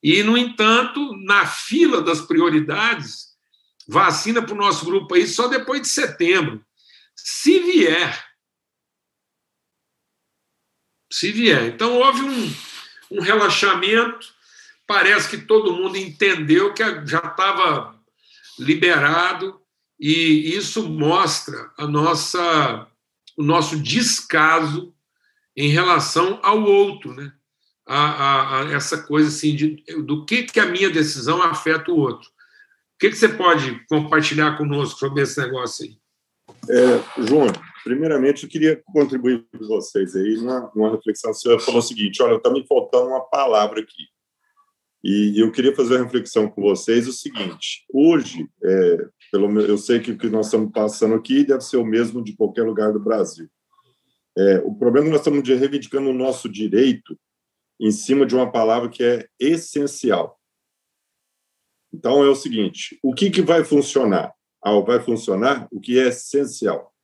e, 0.03 0.21
no 0.25 0.37
entanto, 0.37 1.17
na 1.25 1.47
fila 1.47 2.03
das 2.03 2.21
prioridades, 2.23 3.29
vacina 3.87 4.43
para 4.43 4.53
o 4.53 4.59
nosso 4.59 4.85
grupo 4.85 5.15
aí 5.15 5.29
só 5.29 5.47
depois 5.47 5.83
de 5.83 5.89
setembro. 5.91 6.61
Se 7.15 7.61
vier, 7.61 8.21
se 11.09 11.31
vier. 11.31 11.67
Então, 11.67 11.95
houve 11.95 12.21
um, 12.21 12.55
um 13.13 13.21
relaxamento, 13.21 14.27
parece 14.89 15.29
que 15.29 15.47
todo 15.47 15.73
mundo 15.73 15.97
entendeu 15.97 16.75
que 16.75 16.83
já 17.07 17.19
estava 17.19 17.97
liberado, 18.59 19.63
e 20.01 20.57
isso 20.57 20.83
mostra 20.89 21.71
a 21.79 21.87
nossa, 21.87 22.89
o 23.37 23.43
nosso 23.43 23.79
descaso 23.79 24.95
em 25.57 25.69
relação 25.69 26.41
ao 26.43 26.63
outro, 26.63 27.15
né? 27.15 27.33
A, 27.87 27.99
a, 27.99 28.63
a 28.63 28.73
essa 28.73 29.03
coisa 29.03 29.29
assim 29.29 29.55
de, 29.55 29.85
do 30.03 30.25
que, 30.25 30.45
que 30.45 30.59
a 30.59 30.67
minha 30.67 30.89
decisão 30.89 31.43
afeta 31.43 31.91
o 31.91 31.99
outro. 31.99 32.29
O 32.29 32.99
que, 32.99 33.11
que 33.11 33.17
você 33.17 33.29
pode 33.29 33.85
compartilhar 33.87 34.57
conosco 34.57 34.99
sobre 34.99 35.23
esse 35.23 35.39
negócio 35.39 35.85
aí? 35.85 35.99
É, 36.71 37.23
João, 37.27 37.49
primeiramente 37.83 38.45
eu 38.45 38.49
queria 38.49 38.83
contribuir 38.87 39.45
com 39.53 39.67
vocês 39.67 40.17
aí 40.17 40.37
numa, 40.37 40.71
numa 40.75 40.93
reflexão. 40.93 41.33
Você 41.33 41.59
falou 41.59 41.81
o 41.81 41.83
seguinte: 41.83 42.23
olha, 42.23 42.37
está 42.37 42.51
me 42.51 42.67
faltando 42.67 43.09
uma 43.09 43.21
palavra 43.21 43.81
aqui. 43.81 44.05
E 45.03 45.39
eu 45.39 45.53
queria 45.53 45.77
fazer 45.77 45.97
uma 45.97 46.05
reflexão 46.05 46.49
com 46.49 46.63
vocês 46.63 47.07
o 47.07 47.13
seguinte: 47.13 47.85
hoje, 47.93 48.49
é, 48.63 48.97
pelo 49.35 49.61
eu 49.63 49.77
sei 49.77 49.99
que 49.99 50.13
o 50.13 50.17
que 50.17 50.29
nós 50.29 50.47
estamos 50.47 50.71
passando 50.71 51.17
aqui 51.17 51.43
deve 51.43 51.61
ser 51.63 51.77
o 51.77 51.85
mesmo 51.85 52.23
de 52.23 52.37
qualquer 52.37 52.63
lugar 52.63 52.93
do 52.93 53.01
Brasil. 53.01 53.51
É, 54.39 54.59
o 54.59 54.73
problema 54.77 55.07
é 55.07 55.09
que 55.09 55.13
nós 55.17 55.27
estamos 55.27 55.49
reivindicando 55.49 56.09
o 56.09 56.15
nosso 56.15 56.49
direito 56.49 57.19
em 57.81 57.91
cima 57.91 58.25
de 58.25 58.33
uma 58.37 58.53
palavra 58.53 58.89
que 58.89 59.03
é 59.03 59.27
essencial. 59.41 60.41
Então 61.93 62.23
é 62.23 62.29
o 62.29 62.35
seguinte: 62.37 62.97
o 63.03 63.13
que, 63.13 63.29
que 63.29 63.43
vai 63.43 63.65
funcionar? 63.65 64.33
Ah, 64.63 64.79
vai 64.79 65.01
funcionar 65.01 65.67
o 65.73 65.81
que 65.81 65.99
é 65.99 66.07
essencial. 66.07 66.95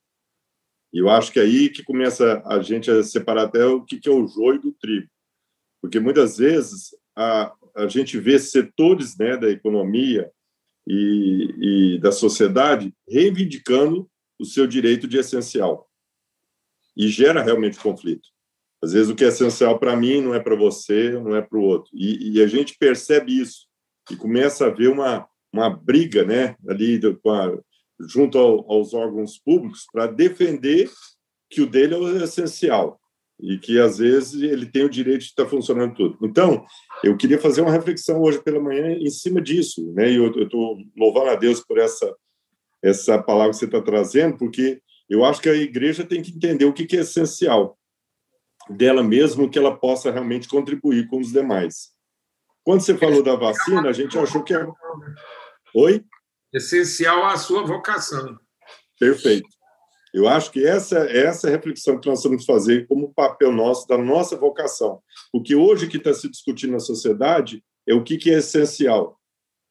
E 0.92 1.00
eu 1.00 1.10
acho 1.10 1.32
que 1.32 1.40
é 1.40 1.42
aí 1.42 1.68
que 1.68 1.82
começa 1.82 2.40
a 2.46 2.62
gente 2.62 2.88
a 2.92 3.02
separar 3.02 3.46
até 3.46 3.64
o 3.64 3.84
que 3.84 4.08
é 4.08 4.10
o 4.10 4.28
joio 4.28 4.60
do 4.60 4.70
trigo. 4.70 5.10
Porque 5.82 5.99
muitas 5.99 6.38
vezes 6.38 6.90
a, 7.16 7.52
a 7.75 7.88
gente 7.88 8.20
vê 8.20 8.38
setores 8.38 9.18
né, 9.18 9.37
da 9.37 9.50
economia 9.50 10.30
e, 10.87 11.94
e 11.94 11.99
da 11.99 12.12
sociedade 12.12 12.94
reivindicando 13.08 14.10
o 14.38 14.44
seu 14.44 14.66
direito 14.66 15.06
de 15.06 15.18
essencial. 15.18 15.88
E 16.96 17.08
gera 17.08 17.42
realmente 17.42 17.78
conflito. 17.78 18.28
Às 18.82 18.92
vezes 18.92 19.10
o 19.10 19.14
que 19.14 19.25
é 19.25 19.28
essencial 19.28 19.78
para 19.78 19.96
mim 19.96 20.20
não 20.20 20.34
é 20.34 20.40
para 20.40 20.56
você, 20.56 21.10
não 21.12 21.37
é 21.37 21.42
para 21.42 21.58
o 21.58 21.62
outro. 21.62 21.90
E, 21.94 22.37
e, 22.37 22.42
a 22.42 22.46
gente 22.46 22.76
percebe 22.78 23.38
isso 23.38 23.66
e 24.10 24.16
começa 24.16 24.66
a 24.66 24.70
ver 24.70 24.88
uma, 24.88 25.28
uma 25.52 25.68
briga 25.68 26.25
né, 26.25 26.56
ali 26.68 26.99
com 27.22 27.30
a, 27.30 27.58
junto 28.00 28.38
ao, 28.38 28.70
aos 28.70 28.94
órgãos 28.94 29.38
públicos 29.38 29.87
para 29.92 30.06
defender 30.06 30.90
que 31.50 31.60
o 31.60 31.66
dele 31.66 31.94
é 31.94 31.99
o 31.99 32.25
essencial 32.25 33.00
e 33.42 33.59
que 33.59 33.80
às 33.80 33.99
vezes 33.99 34.42
ele 34.42 34.66
tem 34.66 34.85
o 34.85 34.90
direito 34.90 35.20
de 35.20 35.26
estar 35.26 35.47
funcionando 35.47 35.94
tudo. 35.94 36.18
Então, 36.23 36.64
eu 37.02 37.16
queria 37.16 37.38
fazer 37.38 37.61
uma 37.61 37.73
reflexão 37.73 38.20
hoje 38.20 38.42
pela 38.42 38.61
manhã 38.61 38.92
em 38.92 39.11
cima 39.11 39.40
disso, 39.40 39.92
né? 39.92 40.11
E 40.11 40.16
eu 40.16 40.30
estou 40.42 40.78
louvando 40.97 41.30
a 41.30 41.37
Deus 41.37 41.61
por 41.61 41.78
essa 41.78 42.14
essa 42.82 43.23
palavra 43.23 43.50
que 43.50 43.59
você 43.59 43.66
está 43.66 43.82
trazendo, 43.82 44.38
porque 44.38 44.80
eu 45.09 45.23
acho 45.23 45.40
que 45.42 45.50
a 45.50 45.54
igreja 45.54 46.02
tem 46.02 46.23
que 46.23 46.30
entender 46.30 46.64
o 46.64 46.73
que, 46.73 46.87
que 46.87 46.97
é 46.97 47.00
essencial 47.00 47.78
dela 48.70 49.02
mesmo, 49.02 49.50
que 49.50 49.59
ela 49.59 49.76
possa 49.76 50.11
realmente 50.11 50.49
contribuir 50.49 51.06
com 51.06 51.20
os 51.20 51.30
demais. 51.30 51.90
Quando 52.64 52.80
você 52.80 52.97
falou 52.97 53.23
da 53.23 53.37
vacina, 53.37 53.88
a 53.88 53.92
gente 53.92 54.16
achou 54.16 54.42
que 54.42 54.54
é. 54.54 54.66
Oi? 55.75 56.02
essencial 56.52 57.25
à 57.25 57.37
sua 57.37 57.64
vocação. 57.64 58.38
Perfeito. 58.99 59.49
Eu 60.12 60.26
acho 60.29 60.50
que 60.50 60.67
essa, 60.67 60.99
essa 60.99 61.47
é 61.47 61.50
a 61.50 61.57
reflexão 61.57 62.00
que 62.00 62.09
nós 62.09 62.23
temos 62.23 62.45
que 62.45 62.52
fazer 62.52 62.87
como 62.87 63.14
papel 63.14 63.52
nosso, 63.52 63.87
da 63.87 63.97
nossa 63.97 64.37
vocação. 64.37 65.00
O 65.33 65.43
que 65.43 65.55
hoje 65.55 65.87
que 65.87 65.97
está 65.97 66.12
se 66.12 66.29
discutindo 66.29 66.73
na 66.73 66.81
sociedade 66.81 67.62
é 67.87 67.95
o 67.95 68.02
que, 68.02 68.17
que 68.17 68.31
é 68.31 68.38
essencial 68.38 69.21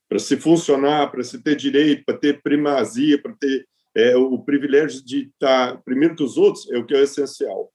para 0.07 0.17
se 0.17 0.37
funcionar, 0.37 1.11
para 1.11 1.23
se 1.23 1.37
ter 1.41 1.55
direito, 1.55 2.03
para 2.03 2.17
ter 2.17 2.41
primazia, 2.41 3.21
para 3.21 3.33
ter 3.33 3.67
é, 3.95 4.15
o 4.17 4.39
privilégio 4.39 5.05
de 5.05 5.27
estar 5.27 5.77
primeiro 5.83 6.15
que 6.15 6.23
os 6.23 6.35
outros, 6.35 6.69
é 6.71 6.77
o 6.77 6.85
que 6.85 6.95
é 6.95 7.03
essencial. 7.03 7.71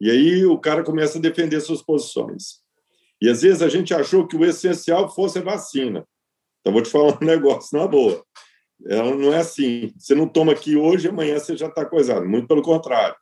E 0.00 0.10
aí 0.10 0.44
o 0.44 0.58
cara 0.58 0.82
começa 0.82 1.18
a 1.18 1.20
defender 1.20 1.60
suas 1.60 1.80
posições. 1.80 2.62
E 3.20 3.28
às 3.30 3.40
vezes 3.40 3.62
a 3.62 3.68
gente 3.68 3.94
achou 3.94 4.26
que 4.26 4.36
o 4.36 4.44
essencial 4.44 5.08
fosse 5.08 5.38
a 5.38 5.42
vacina. 5.42 6.06
Então 6.60 6.72
vou 6.72 6.82
te 6.82 6.90
falar 6.90 7.14
um 7.14 7.18
negócio 7.24 7.78
na 7.78 7.86
boa. 7.86 8.22
Ela 8.86 9.14
não 9.14 9.32
é 9.32 9.38
assim. 9.38 9.92
Você 9.96 10.14
não 10.14 10.28
toma 10.28 10.52
aqui 10.52 10.76
hoje, 10.76 11.08
amanhã 11.08 11.38
você 11.38 11.56
já 11.56 11.66
está 11.66 11.84
coisado. 11.84 12.26
Muito 12.26 12.48
pelo 12.48 12.62
contrário. 12.62 13.16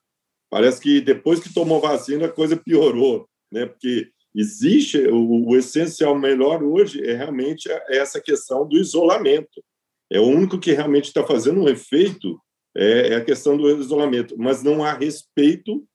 Parece 0.50 0.80
que 0.80 1.00
depois 1.00 1.40
que 1.40 1.52
tomou 1.52 1.80
vacina, 1.80 2.26
a 2.26 2.32
coisa 2.32 2.56
piorou, 2.56 3.28
né? 3.50 3.66
Porque 3.66 4.11
existe 4.35 4.99
o, 5.09 5.49
o 5.49 5.56
essencial 5.56 6.18
melhor 6.18 6.62
hoje 6.62 7.04
é 7.04 7.14
realmente 7.14 7.68
essa 7.88 8.21
questão 8.21 8.66
do 8.66 8.76
isolamento. 8.76 9.62
É 10.11 10.21
o 10.21 10.26
único 10.26 10.59
que 10.59 10.73
realmente 10.73 11.06
está 11.06 11.25
fazendo 11.25 11.61
um 11.61 11.68
efeito 11.68 12.38
é, 12.76 13.09
é 13.09 13.14
a 13.16 13.25
questão 13.25 13.56
do 13.56 13.68
isolamento, 13.71 14.35
mas 14.38 14.62
não 14.62 14.85
há 14.85 14.92
respeito 14.92 15.87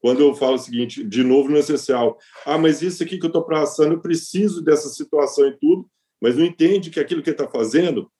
quando 0.00 0.20
eu 0.20 0.34
falo 0.34 0.54
o 0.54 0.58
seguinte, 0.58 1.02
de 1.02 1.24
novo 1.24 1.48
no 1.48 1.56
essencial, 1.56 2.18
ah, 2.44 2.58
mas 2.58 2.82
isso 2.82 3.02
aqui 3.02 3.18
que 3.18 3.24
eu 3.24 3.28
estou 3.28 3.44
passando, 3.44 3.94
eu 3.94 4.00
preciso 4.00 4.62
dessa 4.62 4.88
situação 4.88 5.48
e 5.48 5.58
tudo, 5.58 5.88
mas 6.20 6.36
não 6.36 6.44
entende 6.44 6.90
que 6.90 7.00
aquilo 7.00 7.22
que 7.22 7.30
está 7.30 7.48
fazendo 7.48 8.10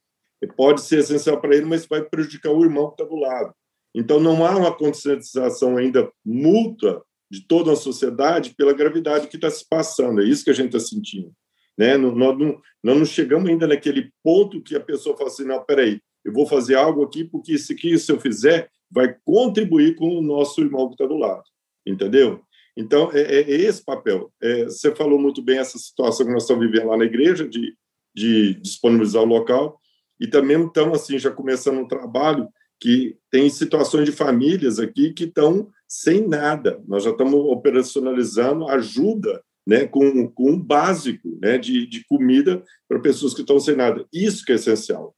pode 0.57 0.83
ser 0.83 0.99
essencial 0.99 1.41
para 1.41 1.55
ele, 1.55 1.67
mas 1.67 1.87
vai 1.87 2.03
prejudicar 2.03 2.51
o 2.51 2.65
irmão 2.65 2.89
que 2.89 2.95
está 2.95 3.05
do 3.05 3.21
lado. 3.21 3.55
Então, 3.95 4.21
não 4.21 4.45
há 4.45 4.57
uma 4.57 4.77
conscientização 4.77 5.77
ainda 5.77 6.11
mútua 6.25 7.03
de 7.31 7.47
toda 7.47 7.73
a 7.73 7.77
sociedade 7.77 8.55
pela 8.55 8.75
gravidade 8.75 9.29
que 9.29 9.37
está 9.37 9.51
se 9.51 9.67
passando. 9.69 10.21
É 10.21 10.25
isso 10.25 10.45
que 10.45 10.51
a 10.51 10.55
gente 10.55 10.77
está 10.77 10.81
sentindo. 10.81 11.33
Né? 11.79 11.97
Nós, 11.97 12.39
não, 12.39 12.61
nós 12.83 12.99
não 12.99 13.05
chegamos 13.05 13.49
ainda 13.49 13.67
naquele 13.67 14.11
ponto 14.23 14.63
que 14.63 14.77
a 14.77 14.81
pessoa 14.81 15.17
fala 15.17 15.31
assim, 15.31 15.45
não, 15.45 15.65
peraí, 15.65 16.01
eu 16.25 16.33
vou 16.33 16.47
fazer 16.47 16.75
algo 16.75 17.03
aqui 17.03 17.25
porque 17.25 17.53
isso 17.53 17.73
aqui, 17.73 17.99
se 17.99 18.11
eu 18.11 18.21
fizer, 18.21 18.69
vai 18.91 19.15
contribuir 19.25 19.95
com 19.95 20.19
o 20.19 20.23
nosso 20.23 20.61
irmão 20.61 20.89
que 20.89 20.95
está 20.95 21.07
do 21.07 21.17
lado 21.17 21.45
entendeu? 21.87 22.43
Então, 22.77 23.11
é, 23.13 23.21
é, 23.21 23.41
é 23.41 23.61
esse 23.63 23.83
papel. 23.83 24.31
É, 24.43 24.65
você 24.65 24.95
falou 24.95 25.19
muito 25.19 25.41
bem 25.41 25.59
essa 25.59 25.79
situação 25.79 26.27
que 26.27 26.33
nós 26.33 26.43
estamos 26.43 26.67
vivendo 26.67 26.89
lá 26.89 26.97
na 26.97 27.05
igreja, 27.05 27.49
de, 27.49 27.75
de 28.15 28.55
disponibilizar 28.55 29.23
o 29.23 29.27
local, 29.27 29.81
e 30.21 30.27
também 30.27 30.65
estamos, 30.67 31.01
assim, 31.01 31.19
já 31.19 31.31
começando 31.31 31.79
um 31.79 31.89
trabalho 31.89 32.49
que 32.81 33.17
tem 33.31 33.49
situações 33.49 34.05
de 34.07 34.13
famílias 34.13 34.79
aqui 34.79 35.13
que 35.13 35.25
estão 35.25 35.71
sem 35.89 36.27
nada. 36.27 36.83
Nós 36.87 37.05
já 37.05 37.11
estamos 37.11 37.35
operacionalizando 37.35 38.69
ajuda 38.69 39.43
né, 39.67 39.87
com, 39.87 40.29
com 40.31 40.53
um 40.53 40.61
básico 40.61 41.39
né, 41.41 41.59
de, 41.59 41.87
de 41.87 42.05
comida 42.05 42.63
para 42.89 43.01
pessoas 43.01 43.35
que 43.35 43.41
estão 43.41 43.59
sem 43.59 43.75
nada. 43.75 44.07
Isso 44.13 44.45
que 44.45 44.53
é 44.53 44.55
essencial. 44.55 45.15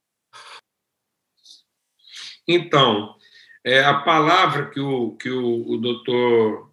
Então, 2.47 3.15
é, 3.63 3.83
a 3.83 3.93
palavra 4.01 4.69
que 4.69 4.79
o, 4.79 5.15
que 5.17 5.29
o, 5.29 5.69
o 5.69 5.77
doutor 5.77 6.71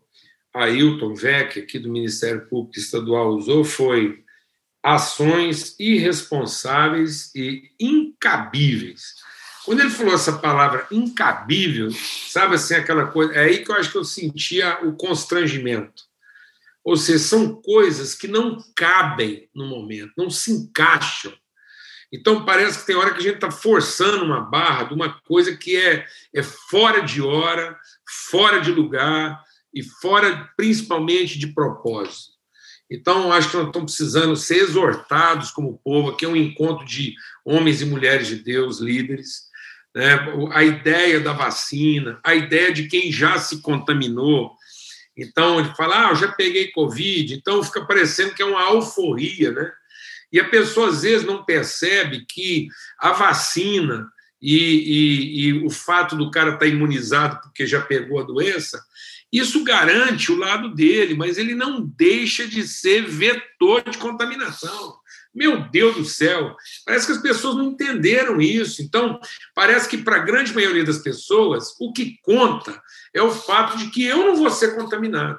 Ailton 0.54 1.14
Vec, 1.14 1.58
aqui 1.58 1.78
do 1.78 1.90
Ministério 1.90 2.48
Público 2.48 2.78
Estadual, 2.78 3.28
usou 3.30 3.62
foi 3.62 4.24
ações 4.86 5.74
irresponsáveis 5.80 7.34
e 7.34 7.72
incabíveis. 7.80 9.16
Quando 9.64 9.80
ele 9.80 9.90
falou 9.90 10.14
essa 10.14 10.38
palavra 10.38 10.86
incabível, 10.92 11.90
sabe 12.28 12.54
assim, 12.54 12.74
aquela 12.74 13.08
coisa, 13.08 13.32
é 13.32 13.46
aí 13.46 13.64
que 13.64 13.70
eu 13.72 13.74
acho 13.74 13.90
que 13.90 13.98
eu 13.98 14.04
sentia 14.04 14.78
o 14.86 14.92
constrangimento. 14.92 16.04
Ou 16.84 16.96
seja, 16.96 17.18
são 17.18 17.60
coisas 17.60 18.14
que 18.14 18.28
não 18.28 18.62
cabem 18.76 19.50
no 19.52 19.66
momento, 19.66 20.12
não 20.16 20.30
se 20.30 20.52
encaixam. 20.52 21.34
Então, 22.12 22.44
parece 22.44 22.78
que 22.78 22.86
tem 22.86 22.94
hora 22.94 23.12
que 23.12 23.18
a 23.18 23.22
gente 23.24 23.34
está 23.34 23.50
forçando 23.50 24.24
uma 24.24 24.40
barra 24.40 24.84
de 24.84 24.94
uma 24.94 25.20
coisa 25.22 25.56
que 25.56 25.76
é, 25.76 26.06
é 26.32 26.44
fora 26.44 27.00
de 27.00 27.20
hora, 27.20 27.76
fora 28.30 28.60
de 28.60 28.70
lugar 28.70 29.42
e 29.74 29.82
fora, 29.82 30.48
principalmente, 30.56 31.40
de 31.40 31.48
propósito. 31.48 32.35
Então, 32.90 33.32
acho 33.32 33.50
que 33.50 33.56
nós 33.56 33.66
estamos 33.66 33.94
precisando 33.94 34.36
ser 34.36 34.58
exortados 34.58 35.50
como 35.50 35.80
povo. 35.84 36.10
Aqui 36.10 36.24
é 36.24 36.28
um 36.28 36.36
encontro 36.36 36.86
de 36.86 37.14
homens 37.44 37.82
e 37.82 37.86
mulheres 37.86 38.28
de 38.28 38.36
Deus, 38.36 38.78
líderes. 38.78 39.46
Né? 39.94 40.18
A 40.52 40.62
ideia 40.62 41.20
da 41.20 41.32
vacina, 41.32 42.20
a 42.24 42.34
ideia 42.34 42.72
de 42.72 42.86
quem 42.86 43.10
já 43.10 43.38
se 43.38 43.60
contaminou. 43.60 44.52
Então, 45.16 45.58
ele 45.58 45.74
fala, 45.74 46.06
ah, 46.06 46.10
eu 46.10 46.16
já 46.16 46.28
peguei 46.28 46.70
Covid. 46.70 47.34
Então, 47.34 47.62
fica 47.62 47.84
parecendo 47.84 48.34
que 48.34 48.42
é 48.42 48.46
uma 48.46 48.62
alforria, 48.62 49.50
né? 49.50 49.72
E 50.32 50.38
a 50.38 50.48
pessoa, 50.48 50.88
às 50.88 51.02
vezes, 51.02 51.26
não 51.26 51.44
percebe 51.44 52.26
que 52.28 52.68
a 52.98 53.12
vacina 53.12 54.06
e, 54.40 54.56
e, 54.56 55.40
e 55.40 55.64
o 55.64 55.70
fato 55.70 56.14
do 56.14 56.30
cara 56.30 56.50
estar 56.50 56.60
tá 56.60 56.66
imunizado 56.66 57.40
porque 57.40 57.66
já 57.66 57.80
pegou 57.80 58.20
a 58.20 58.24
doença, 58.24 58.82
isso 59.32 59.64
garante 59.64 60.30
o 60.30 60.36
lado 60.36 60.74
dele, 60.74 61.14
mas 61.14 61.38
ele 61.38 61.54
não 61.54 61.84
deixa 61.84 62.46
de 62.46 62.66
ser 62.66 63.06
vetor 63.06 63.82
de 63.88 63.98
contaminação. 63.98 64.96
Meu 65.34 65.68
Deus 65.68 65.96
do 65.96 66.04
céu, 66.04 66.56
parece 66.84 67.06
que 67.06 67.12
as 67.12 67.20
pessoas 67.20 67.56
não 67.56 67.70
entenderam 67.70 68.40
isso. 68.40 68.80
Então, 68.80 69.20
parece 69.54 69.88
que 69.88 69.98
para 69.98 70.16
a 70.16 70.24
grande 70.24 70.54
maioria 70.54 70.84
das 70.84 70.98
pessoas, 70.98 71.74
o 71.78 71.92
que 71.92 72.16
conta 72.22 72.80
é 73.12 73.20
o 73.20 73.30
fato 73.30 73.76
de 73.76 73.90
que 73.90 74.04
eu 74.04 74.18
não 74.18 74.36
vou 74.36 74.50
ser 74.50 74.74
contaminado 74.74 75.38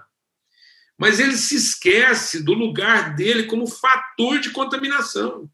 mas 0.97 1.19
ele 1.19 1.37
se 1.37 1.55
esquece 1.55 2.43
do 2.43 2.53
lugar 2.53 3.15
dele 3.15 3.43
como 3.43 3.67
fator 3.67 4.39
de 4.39 4.49
contaminação, 4.49 5.49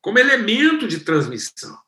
como 0.00 0.18
elemento 0.18 0.88
de 0.88 1.00
transmissão. 1.00 1.78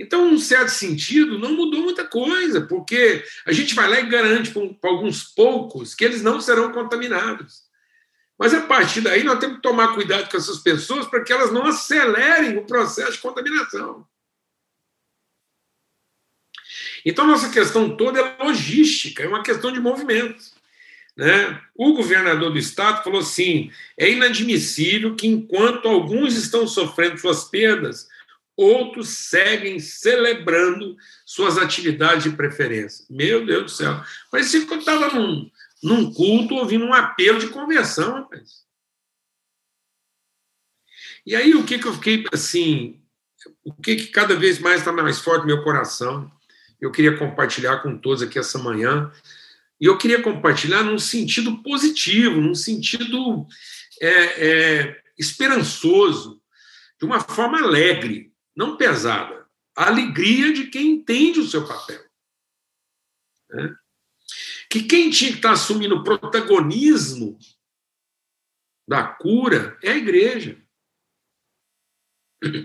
Então, 0.00 0.30
num 0.30 0.38
certo 0.38 0.70
sentido, 0.70 1.38
não 1.38 1.52
mudou 1.52 1.82
muita 1.82 2.06
coisa, 2.06 2.62
porque 2.62 3.22
a 3.44 3.52
gente 3.52 3.74
vai 3.74 3.86
lá 3.86 4.00
e 4.00 4.06
garante 4.06 4.50
para 4.50 4.88
alguns 4.88 5.24
poucos 5.24 5.94
que 5.94 6.02
eles 6.02 6.22
não 6.22 6.40
serão 6.40 6.72
contaminados. 6.72 7.64
Mas 8.38 8.54
a 8.54 8.62
partir 8.62 9.02
daí 9.02 9.22
nós 9.22 9.38
temos 9.38 9.56
que 9.56 9.62
tomar 9.62 9.94
cuidado 9.94 10.30
com 10.30 10.38
essas 10.38 10.60
pessoas 10.60 11.06
para 11.06 11.22
que 11.22 11.30
elas 11.30 11.52
não 11.52 11.66
acelerem 11.66 12.56
o 12.56 12.64
processo 12.64 13.12
de 13.12 13.18
contaminação. 13.18 14.06
Então, 17.04 17.26
nossa 17.26 17.50
questão 17.50 17.94
toda 17.94 18.20
é 18.20 18.42
logística, 18.42 19.22
é 19.22 19.28
uma 19.28 19.42
questão 19.42 19.70
de 19.70 19.80
movimento. 19.80 20.42
Né? 21.14 21.60
O 21.74 21.92
governador 21.92 22.50
do 22.50 22.58
estado 22.58 23.04
falou 23.04 23.20
assim: 23.20 23.70
é 23.98 24.10
inadmissível 24.10 25.14
que, 25.14 25.26
enquanto 25.26 25.86
alguns 25.86 26.36
estão 26.36 26.66
sofrendo 26.66 27.18
suas 27.18 27.44
perdas, 27.44 28.08
outros 28.60 29.08
seguem 29.08 29.78
celebrando 29.78 30.96
suas 31.24 31.56
atividades 31.56 32.24
de 32.24 32.36
preferência. 32.36 33.06
Meu 33.08 33.46
Deus 33.46 33.62
do 33.64 33.70
céu. 33.70 34.02
Parecia 34.30 34.66
que 34.66 34.72
eu 34.72 34.78
estava 34.78 35.08
num, 35.14 35.50
num 35.82 36.12
culto 36.12 36.54
ouvindo 36.54 36.84
um 36.84 36.92
apelo 36.92 37.38
de 37.38 37.48
conversão, 37.48 38.12
rapaz. 38.12 38.60
E 41.24 41.34
aí 41.34 41.54
o 41.54 41.64
que, 41.64 41.78
que 41.78 41.86
eu 41.86 41.94
fiquei 41.94 42.24
assim, 42.32 43.00
o 43.64 43.72
que, 43.72 43.96
que 43.96 44.06
cada 44.08 44.34
vez 44.34 44.58
mais 44.58 44.80
está 44.80 44.92
mais 44.92 45.20
forte 45.20 45.42
no 45.42 45.46
meu 45.46 45.62
coração, 45.62 46.30
eu 46.80 46.90
queria 46.90 47.16
compartilhar 47.16 47.78
com 47.78 47.96
todos 47.96 48.22
aqui 48.22 48.38
essa 48.38 48.58
manhã, 48.58 49.10
e 49.80 49.86
eu 49.86 49.96
queria 49.96 50.22
compartilhar 50.22 50.82
num 50.82 50.98
sentido 50.98 51.62
positivo, 51.62 52.40
num 52.40 52.54
sentido 52.54 53.46
é, 54.00 54.48
é, 54.48 55.02
esperançoso, 55.18 56.40
de 56.98 57.06
uma 57.06 57.20
forma 57.20 57.58
alegre, 57.58 58.29
não 58.56 58.76
pesada. 58.76 59.46
A 59.76 59.86
alegria 59.86 60.52
de 60.52 60.66
quem 60.66 60.92
entende 60.92 61.40
o 61.40 61.48
seu 61.48 61.66
papel. 61.66 62.02
Né? 63.50 63.76
Que 64.68 64.82
quem 64.82 65.10
tinha 65.10 65.30
que 65.30 65.38
estar 65.38 65.52
assumindo 65.52 65.96
o 65.96 66.04
protagonismo 66.04 67.38
da 68.88 69.04
cura 69.04 69.78
é 69.82 69.92
a 69.92 69.96
igreja. 69.96 70.60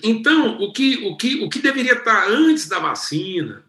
Então, 0.04 0.58
o 0.60 0.72
que, 0.72 1.06
o 1.06 1.18
que, 1.18 1.44
o 1.44 1.50
que 1.50 1.60
deveria 1.60 1.94
estar 1.94 2.30
antes 2.30 2.68
da 2.68 2.80
vacina, 2.80 3.66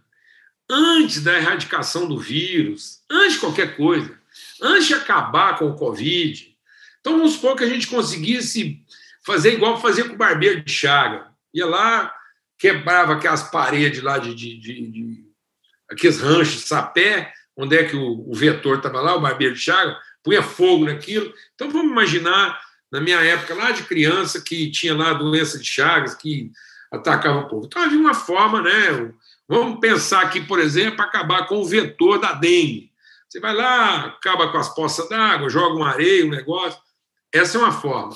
antes 0.69 1.23
da 1.23 1.37
erradicação 1.37 2.09
do 2.09 2.19
vírus, 2.19 3.03
antes 3.11 3.35
de 3.35 3.41
qualquer 3.41 3.77
coisa, 3.77 4.19
antes 4.63 4.87
de 4.87 4.95
acabar 4.95 5.59
com 5.59 5.67
o 5.67 5.77
Covid. 5.77 6.57
Então, 7.01 7.19
vamos 7.19 7.35
supor 7.35 7.57
que 7.57 7.65
a 7.65 7.69
gente 7.69 7.89
conseguisse 7.89 8.85
fazer 9.25 9.55
igual 9.55 9.81
fazia 9.81 10.07
com 10.07 10.15
o 10.15 10.19
barbeiro 10.19 10.63
de 10.63 10.73
chaga. 10.73 11.35
Ia 11.57 11.67
lá, 11.67 12.15
quebrava 12.59 13.15
aquelas 13.15 13.45
paredes 13.45 14.03
lá 14.03 14.19
de, 14.19 14.35
de, 14.35 14.59
de, 14.59 14.91
de 14.91 15.25
aqueles 15.91 16.21
ranchos 16.21 16.61
de 16.61 16.69
sapé, 16.69 17.33
onde 17.57 17.75
é 17.75 17.85
que 17.85 17.97
o, 17.97 18.31
o 18.31 18.35
vetor 18.35 18.77
estava 18.77 19.01
lá, 19.01 19.17
o 19.17 19.21
barbeiro 19.21 19.55
de 19.55 19.61
chaga, 19.61 19.99
punha 20.23 20.43
fogo 20.43 20.85
naquilo. 20.85 21.33
Então, 21.55 21.71
vamos 21.71 21.91
imaginar, 21.91 22.61
na 22.93 23.01
minha 23.01 23.19
época, 23.21 23.55
lá 23.55 23.71
de 23.71 23.85
criança, 23.85 24.43
que 24.43 24.71
tinha 24.71 24.95
lá 24.95 25.13
a 25.13 25.15
doença 25.15 25.59
de 25.59 25.65
Chagas, 25.65 26.15
que 26.15 26.53
atacava 26.93 27.39
o 27.39 27.49
povo. 27.49 27.65
Então, 27.65 27.83
havia 27.83 27.99
uma 27.99 28.13
forma, 28.13 28.61
né? 28.61 29.13
Vamos 29.49 29.81
pensar 29.81 30.23
aqui, 30.23 30.43
por 30.43 30.59
exemplo, 30.59 31.01
acabar 31.01 31.47
com 31.47 31.57
o 31.57 31.65
vetor 31.65 32.19
da 32.19 32.33
dengue. 32.33 32.93
Você 33.29 33.41
vai 33.41 33.55
lá, 33.55 34.07
acaba 34.07 34.53
com 34.53 34.59
as 34.59 34.75
poças 34.75 35.09
d'água, 35.09 35.49
joga 35.49 35.75
um 35.75 35.85
areia, 35.85 36.27
um 36.27 36.31
negócio. 36.31 36.79
Essa 37.33 37.57
é 37.57 37.61
uma 37.61 37.73
forma. 37.73 38.15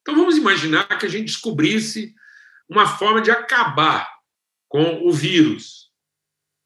Então 0.00 0.14
vamos 0.14 0.36
imaginar 0.36 0.86
que 0.86 1.06
a 1.06 1.08
gente 1.08 1.26
descobrisse 1.26 2.14
uma 2.68 2.86
forma 2.86 3.20
de 3.20 3.30
acabar 3.30 4.08
com 4.68 5.06
o 5.06 5.12
vírus, 5.12 5.90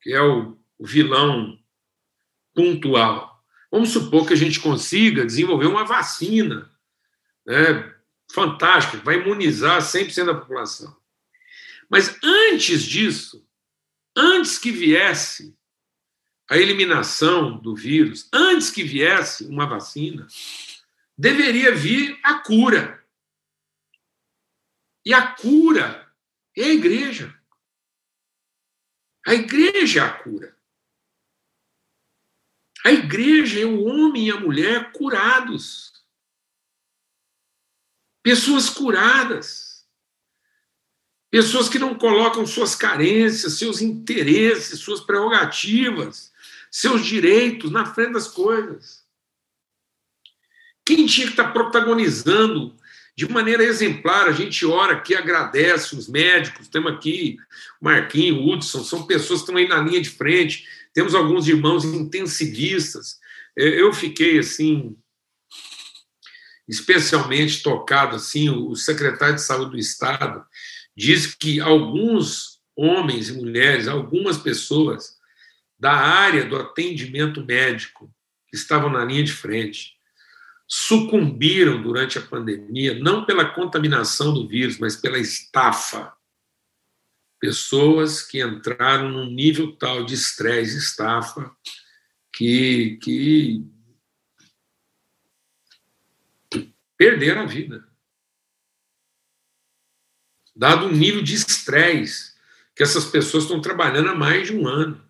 que 0.00 0.12
é 0.12 0.22
o, 0.22 0.58
vilão 0.80 1.58
pontual. 2.54 3.42
Vamos 3.70 3.90
supor 3.90 4.26
que 4.26 4.32
a 4.32 4.37
gente 4.37 4.61
consiga 4.61 5.26
desenvolver 5.26 5.66
uma 5.66 5.84
vacina 5.84 6.70
né, 7.46 7.94
fantástica, 8.32 8.98
vai 8.98 9.16
imunizar 9.16 9.80
100% 9.80 10.24
da 10.24 10.34
população. 10.34 10.96
Mas 11.88 12.16
antes 12.22 12.82
disso, 12.82 13.46
antes 14.16 14.58
que 14.58 14.70
viesse 14.70 15.56
a 16.50 16.56
eliminação 16.56 17.58
do 17.58 17.74
vírus, 17.74 18.28
antes 18.32 18.70
que 18.70 18.82
viesse 18.82 19.44
uma 19.44 19.66
vacina, 19.66 20.26
deveria 21.16 21.74
vir 21.74 22.18
a 22.22 22.34
cura. 22.34 22.97
E 25.09 25.14
a 25.14 25.27
cura 25.27 26.07
é 26.55 26.64
a 26.64 26.68
igreja. 26.68 27.35
A 29.27 29.33
igreja 29.33 30.01
é 30.01 30.05
a 30.05 30.12
cura. 30.12 30.55
A 32.85 32.92
igreja 32.92 33.59
é 33.59 33.64
o 33.64 33.85
homem 33.85 34.27
e 34.27 34.31
a 34.31 34.38
mulher 34.38 34.92
curados. 34.92 36.05
Pessoas 38.23 38.68
curadas. 38.68 39.88
Pessoas 41.31 41.71
que 41.71 41.79
não 41.79 41.97
colocam 41.97 42.47
suas 42.47 42.75
carências, 42.75 43.55
seus 43.55 43.81
interesses, 43.81 44.79
suas 44.79 45.01
prerrogativas, 45.01 46.35
seus 46.71 47.03
direitos 47.07 47.71
na 47.71 47.87
frente 47.87 48.12
das 48.12 48.29
coisas. 48.29 49.09
Quem 50.85 51.07
tinha 51.07 51.29
que 51.29 51.33
estar 51.33 51.51
protagonizando 51.55 52.77
de 53.18 53.28
maneira 53.28 53.64
exemplar. 53.64 54.28
A 54.28 54.33
gente 54.33 54.64
ora 54.64 54.92
aqui, 54.92 55.12
agradece 55.12 55.96
os 55.96 56.09
médicos, 56.09 56.68
temos 56.68 56.92
aqui 56.92 57.37
Marquinho, 57.81 58.48
Hudson, 58.48 58.85
são 58.85 59.09
pessoas 59.09 59.40
que 59.40 59.46
estão 59.46 59.57
aí 59.57 59.66
na 59.66 59.83
linha 59.83 60.00
de 60.00 60.09
frente, 60.09 60.64
temos 60.94 61.16
alguns 61.16 61.48
irmãos 61.48 61.85
intensivistas. 61.85 63.18
É, 63.59 63.83
eu 63.83 63.92
fiquei 63.92 64.38
assim 64.38 64.96
especialmente 66.68 67.61
tocado 67.61 68.14
assim, 68.14 68.50
o 68.50 68.76
secretário 68.76 69.35
de 69.35 69.42
Saúde 69.42 69.72
do 69.72 69.78
Estado 69.78 70.44
diz 70.96 71.35
que 71.35 71.59
alguns 71.59 72.61
homens 72.76 73.31
e 73.31 73.33
mulheres, 73.33 73.88
algumas 73.88 74.37
pessoas 74.38 75.16
da 75.76 75.92
área 75.92 76.44
do 76.44 76.54
atendimento 76.54 77.44
médico 77.44 78.14
estavam 78.52 78.90
na 78.90 79.04
linha 79.04 79.24
de 79.24 79.33
frente, 79.33 79.97
sucumbiram 80.68 81.83
durante 81.83 82.18
a 82.18 82.22
pandemia, 82.22 82.98
não 82.98 83.24
pela 83.24 83.54
contaminação 83.54 84.35
do 84.35 84.46
vírus, 84.46 84.78
mas 84.78 84.94
pela 84.94 85.18
estafa. 85.18 86.14
Pessoas 87.40 88.22
que 88.22 88.42
entraram 88.42 89.09
num 89.09 89.24
nível 89.24 89.74
tal 89.76 90.04
de 90.04 90.12
estresse 90.12 90.76
estafa 90.76 91.50
que, 92.35 92.98
que 93.02 93.64
perderam 96.98 97.42
a 97.42 97.46
vida. 97.46 97.88
Dado 100.54 100.87
o 100.87 100.92
nível 100.92 101.22
de 101.22 101.35
estresse 101.35 102.37
que 102.74 102.83
essas 102.83 103.07
pessoas 103.07 103.44
estão 103.44 103.61
trabalhando 103.61 104.11
há 104.11 104.14
mais 104.14 104.48
de 104.48 104.57
um 104.57 104.68
ano. 104.68 105.09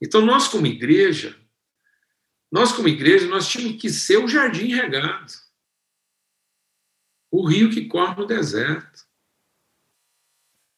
Então, 0.00 0.24
nós, 0.24 0.48
como 0.48 0.66
igreja, 0.66 1.36
nós, 2.50 2.72
como 2.72 2.88
igreja, 2.88 3.26
nós 3.26 3.46
tínhamos 3.46 3.80
que 3.80 3.90
ser 3.90 4.18
o 4.18 4.28
jardim 4.28 4.74
regado, 4.74 5.32
o 7.30 7.46
rio 7.46 7.70
que 7.70 7.86
corre 7.86 8.14
no 8.16 8.26
deserto. 8.26 9.06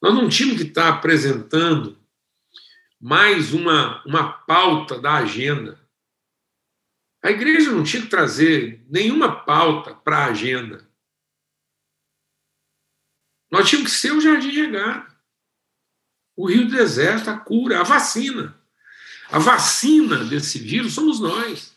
Nós 0.02 0.14
não 0.14 0.28
tínhamos 0.28 0.60
que 0.60 0.68
estar 0.68 0.88
apresentando 0.88 2.00
mais 3.00 3.52
uma, 3.52 4.04
uma 4.04 4.32
pauta 4.32 5.00
da 5.00 5.14
agenda. 5.14 5.80
A 7.22 7.30
igreja 7.30 7.70
não 7.70 7.84
tinha 7.84 8.02
que 8.02 8.08
trazer 8.08 8.84
nenhuma 8.88 9.44
pauta 9.44 9.94
para 9.94 10.18
a 10.18 10.26
agenda. 10.26 10.88
Nós 13.50 13.68
tínhamos 13.68 13.92
que 13.92 13.98
ser 13.98 14.12
o 14.12 14.20
jardim 14.20 14.50
regado, 14.50 15.14
o 16.36 16.46
rio 16.46 16.66
do 16.66 16.76
deserto, 16.76 17.28
a 17.28 17.38
cura, 17.38 17.80
a 17.80 17.84
vacina. 17.84 18.59
A 19.30 19.38
vacina 19.38 20.24
desse 20.24 20.58
vírus 20.58 20.94
somos 20.94 21.20
nós. 21.20 21.72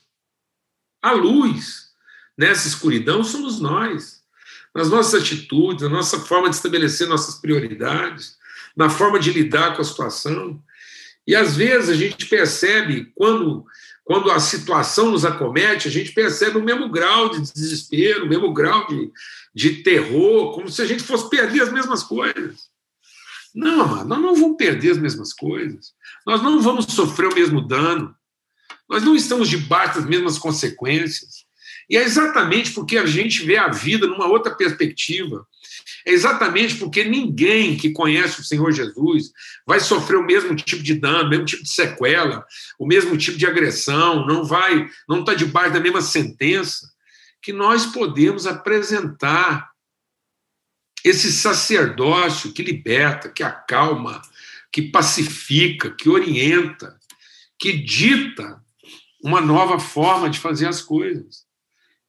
A 1.02 1.12
luz 1.12 1.92
nessa 2.38 2.68
escuridão 2.68 3.24
somos 3.24 3.60
nós. 3.60 4.24
Nas 4.74 4.89
nossas 4.89 5.22
atitudes, 5.22 5.84
na 5.84 5.89
nossa 5.89 6.20
forma 6.20 6.50
de 6.50 6.56
estabelecer 6.56 7.08
nossas 7.08 7.36
prioridades, 7.36 8.38
na 8.76 8.89
forma 8.89 9.20
de 9.20 9.32
lidar 9.32 9.76
com 9.76 9.84
a 9.84 9.86
situação. 9.86 10.60
E 11.28 11.36
às 11.36 11.56
vezes 11.56 11.89
a 11.89 11.94
gente 11.94 12.26
percebe, 12.26 13.12
quando, 13.13 13.66
quando 14.04 14.32
a 14.32 14.39
situação 14.39 15.12
nos 15.12 15.24
acomete, 15.24 15.88
a 15.88 15.92
gente 15.92 16.12
percebe 16.12 16.58
o 16.58 16.63
mesmo 16.63 16.89
grau 16.89 17.30
de 17.30 17.39
desespero, 17.39 18.26
o 18.26 18.30
mesmo 18.30 18.52
grau 18.52 18.88
de, 18.88 19.12
de 19.54 19.84
terror, 19.84 20.54
como 20.56 20.70
se 20.70 20.82
a 20.82 20.86
gente 20.86 21.04
fosse 21.04 21.30
perder 21.30 21.62
as 21.62 21.72
mesmas 21.72 22.02
coisas. 22.02 22.73
Não, 23.54 24.04
nós 24.04 24.22
não 24.22 24.36
vamos 24.36 24.58
perder 24.58 24.92
as 24.92 24.98
mesmas 24.98 25.32
coisas. 25.32 25.94
Nós 26.26 26.42
não 26.42 26.60
vamos 26.62 26.86
sofrer 26.86 27.28
o 27.28 27.36
mesmo 27.36 27.62
dano. 27.62 28.16
Nós 28.89 29.04
não 29.04 29.16
estamos 29.16 29.48
debaixo 29.48 30.00
das 30.00 30.06
mesmas 30.06 30.38
consequências. 30.38 31.46
E 31.89 31.98
é 31.98 32.04
exatamente 32.04 32.72
porque 32.72 32.98
a 32.98 33.06
gente 33.06 33.46
vê 33.46 33.58
a 33.58 33.68
vida 33.68 34.08
numa 34.08 34.28
outra 34.28 34.56
perspectiva. 34.56 35.46
É 36.06 36.12
exatamente 36.12 36.76
porque 36.76 37.04
ninguém 37.04 37.78
que 37.78 37.92
conhece 37.92 38.42
o 38.42 38.44
Senhor 38.44 38.72
Jesus 38.72 39.32
vai 39.66 39.80
sofrer 39.80 40.18
o 40.18 40.26
mesmo 40.26 40.56
tipo 40.56 40.82
de 40.82 40.96
dano, 40.96 41.28
o 41.28 41.30
mesmo 41.30 41.46
tipo 41.46 41.63
de 41.63 41.70
sequela, 41.70 42.46
o 42.80 42.86
mesmo 42.86 43.18
tipo 43.18 43.38
de 43.38 43.46
agressão, 43.46 44.26
não 44.26 44.44
vai, 44.44 44.89
não 45.08 45.20
está 45.20 45.34
debaixo 45.34 45.74
da 45.74 45.80
mesma 45.80 46.02
sentença, 46.02 46.88
que 47.42 47.54
nós 47.54 47.86
podemos 47.86 48.48
apresentar 48.48 49.73
esse 51.04 51.32
sacerdócio 51.32 52.54
que 52.54 52.63
liberta, 52.63 53.30
que 53.30 53.44
acalma, 53.44 54.22
que 54.72 54.84
pacifica, 54.84 55.92
que 55.92 56.10
orienta, 56.10 56.98
que 57.60 57.74
dita 57.74 58.63
uma 59.22 59.42
nova 59.42 59.80
forma 59.80 60.30
de 60.30 60.39
fazer 60.39 60.68
as 60.68 60.82
coisas. 60.82 61.46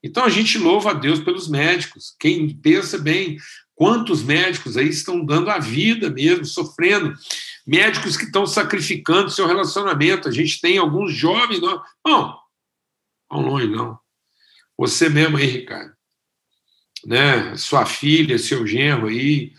Então 0.02 0.24
a 0.24 0.28
gente 0.28 0.58
louva 0.58 0.90
a 0.90 0.94
Deus 0.94 1.18
pelos 1.20 1.48
médicos. 1.48 2.14
Quem 2.20 2.48
pensa 2.56 2.98
bem, 2.98 3.36
quantos 3.74 4.22
médicos 4.22 4.76
aí 4.76 4.88
estão 4.88 5.24
dando 5.24 5.50
a 5.50 5.58
vida 5.58 6.10
mesmo, 6.10 6.44
sofrendo, 6.44 7.14
médicos 7.66 8.16
que 8.16 8.24
estão 8.24 8.46
sacrificando 8.46 9.30
seu 9.30 9.46
relacionamento. 9.46 10.28
A 10.28 10.32
gente 10.32 10.60
tem 10.60 10.78
alguns 10.78 11.12
jovens, 11.12 11.60
não, 11.60 11.82
não, 12.06 12.38
longe 13.30 13.66
não. 13.66 13.98
Você 14.76 15.08
mesmo 15.08 15.36
aí, 15.36 15.46
Ricardo 15.46 15.93
né? 17.06 17.56
Sua 17.56 17.86
filha, 17.86 18.38
seu 18.38 18.66
genro 18.66 19.08
aí. 19.08 19.52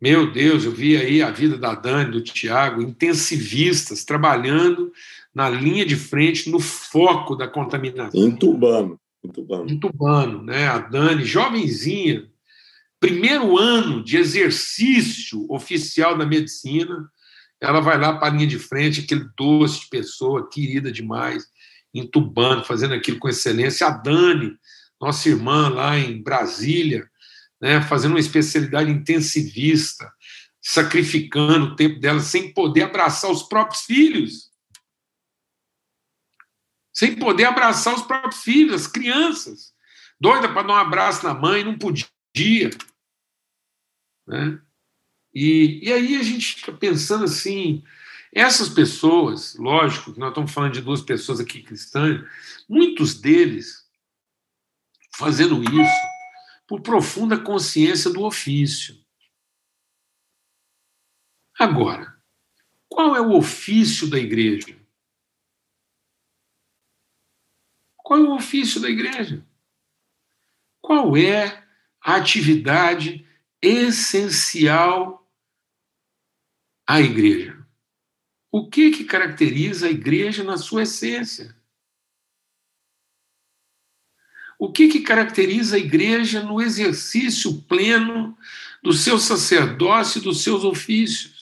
Meu 0.00 0.30
Deus, 0.30 0.64
eu 0.64 0.72
vi 0.72 0.96
aí 0.96 1.22
a 1.22 1.30
vida 1.30 1.58
da 1.58 1.74
Dani, 1.74 2.12
do 2.12 2.20
Tiago, 2.20 2.80
intensivistas, 2.80 4.04
trabalhando 4.04 4.92
na 5.34 5.48
linha 5.48 5.84
de 5.84 5.96
frente, 5.96 6.50
no 6.50 6.60
foco 6.60 7.34
da 7.36 7.48
contaminação. 7.48 8.20
Entubando. 8.20 8.98
Entubando. 9.24 9.72
Entubando, 9.72 10.42
né? 10.42 10.68
A 10.68 10.78
Dani, 10.78 11.24
jovenzinha, 11.24 12.28
primeiro 13.00 13.58
ano 13.58 14.02
de 14.02 14.16
exercício 14.16 15.46
oficial 15.48 16.16
da 16.16 16.24
medicina, 16.24 17.08
ela 17.60 17.80
vai 17.80 17.98
lá 17.98 18.16
para 18.16 18.28
a 18.28 18.30
linha 18.30 18.46
de 18.46 18.58
frente, 18.58 19.00
aquele 19.00 19.26
doce 19.36 19.80
de 19.80 19.88
pessoa, 19.88 20.48
querida 20.48 20.92
demais, 20.92 21.44
entubando, 21.92 22.64
fazendo 22.64 22.94
aquilo 22.94 23.18
com 23.18 23.28
excelência. 23.28 23.86
A 23.86 23.90
Dani, 23.90 24.56
nossa 25.00 25.28
irmã 25.28 25.68
lá 25.68 25.98
em 25.98 26.22
Brasília, 26.22 27.08
né, 27.60 27.80
fazendo 27.80 28.12
uma 28.12 28.20
especialidade 28.20 28.90
intensivista, 28.90 30.12
sacrificando 30.60 31.66
o 31.66 31.76
tempo 31.76 32.00
dela 32.00 32.20
sem 32.20 32.52
poder 32.52 32.82
abraçar 32.82 33.30
os 33.30 33.42
próprios 33.42 33.82
filhos. 33.82 34.50
Sem 36.92 37.16
poder 37.16 37.44
abraçar 37.44 37.94
os 37.94 38.02
próprios 38.02 38.42
filhos, 38.42 38.74
as 38.74 38.86
crianças. 38.86 39.72
Doida 40.20 40.52
para 40.52 40.62
dar 40.66 40.72
um 40.74 40.76
abraço 40.76 41.24
na 41.24 41.32
mãe, 41.32 41.64
não 41.64 41.78
podia. 41.78 42.70
Né? 44.26 44.60
E, 45.32 45.80
e 45.88 45.92
aí 45.92 46.16
a 46.16 46.22
gente 46.22 46.56
fica 46.56 46.72
pensando 46.72 47.24
assim, 47.24 47.84
essas 48.32 48.68
pessoas, 48.68 49.54
lógico 49.56 50.12
que 50.12 50.18
nós 50.18 50.30
estamos 50.30 50.52
falando 50.52 50.72
de 50.72 50.80
duas 50.80 51.00
pessoas 51.00 51.38
aqui 51.40 51.62
cristãs, 51.62 52.20
muitos 52.68 53.14
deles 53.14 53.87
fazendo 55.18 55.60
isso 55.64 56.06
por 56.64 56.80
profunda 56.80 57.42
consciência 57.42 58.08
do 58.08 58.22
ofício. 58.22 59.04
Agora, 61.58 62.16
qual 62.88 63.16
é 63.16 63.20
o 63.20 63.32
ofício 63.32 64.08
da 64.08 64.16
igreja? 64.16 64.78
Qual 67.96 68.20
é 68.20 68.22
o 68.22 68.36
ofício 68.36 68.80
da 68.80 68.88
igreja? 68.88 69.44
Qual 70.80 71.16
é 71.16 71.66
a 72.00 72.14
atividade 72.14 73.26
essencial 73.60 75.28
à 76.86 77.00
igreja? 77.00 77.66
O 78.52 78.70
que 78.70 78.92
que 78.92 79.04
caracteriza 79.04 79.88
a 79.88 79.90
igreja 79.90 80.44
na 80.44 80.56
sua 80.56 80.84
essência? 80.84 81.57
O 84.58 84.72
que 84.72 84.88
que 84.88 85.00
caracteriza 85.00 85.76
a 85.76 85.78
igreja 85.78 86.42
no 86.42 86.60
exercício 86.60 87.62
pleno 87.68 88.36
do 88.82 88.92
seu 88.92 89.18
sacerdócio 89.18 90.18
e 90.18 90.22
dos 90.22 90.42
seus 90.42 90.64
ofícios? 90.64 91.38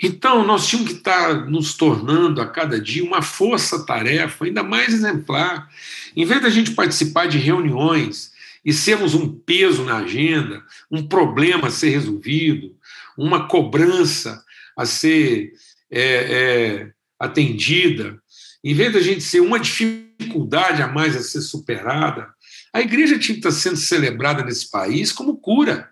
Então, 0.00 0.46
nós 0.46 0.66
tínhamos 0.66 0.92
que 0.92 0.98
estar 0.98 1.48
nos 1.48 1.74
tornando 1.74 2.40
a 2.40 2.46
cada 2.46 2.80
dia 2.80 3.02
uma 3.02 3.22
força-tarefa 3.22 4.44
ainda 4.44 4.62
mais 4.62 4.92
exemplar. 4.92 5.68
Em 6.14 6.24
vez 6.24 6.42
da 6.42 6.50
gente 6.50 6.72
participar 6.72 7.26
de 7.26 7.38
reuniões 7.38 8.32
e 8.64 8.72
sermos 8.72 9.14
um 9.14 9.32
peso 9.32 9.82
na 9.82 9.98
agenda, 9.98 10.62
um 10.90 11.06
problema 11.06 11.68
a 11.68 11.70
ser 11.70 11.90
resolvido, 11.90 12.76
uma 13.16 13.48
cobrança 13.48 14.44
a 14.76 14.84
ser 14.84 15.52
é, 15.90 16.02
é, 16.02 16.92
atendida, 17.18 18.20
em 18.64 18.74
vez 18.74 18.92
da 18.92 19.00
gente 19.00 19.20
ser 19.20 19.40
uma 19.40 19.60
dificuldade 19.60 20.82
a 20.82 20.88
mais 20.88 21.14
a 21.14 21.22
ser 21.22 21.42
superada, 21.42 22.34
a 22.72 22.80
igreja 22.80 23.18
tinha 23.18 23.38
que 23.38 23.46
estar 23.46 23.52
sendo 23.52 23.76
celebrada 23.76 24.42
nesse 24.42 24.70
país 24.70 25.12
como 25.12 25.36
cura. 25.36 25.90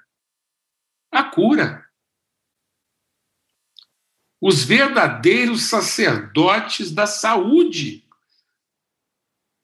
A 1.13 1.23
cura 1.23 1.85
os 4.43 4.65
verdadeiros 4.65 5.63
sacerdotes 5.63 6.91
da 6.91 7.07
saúde 7.07 8.05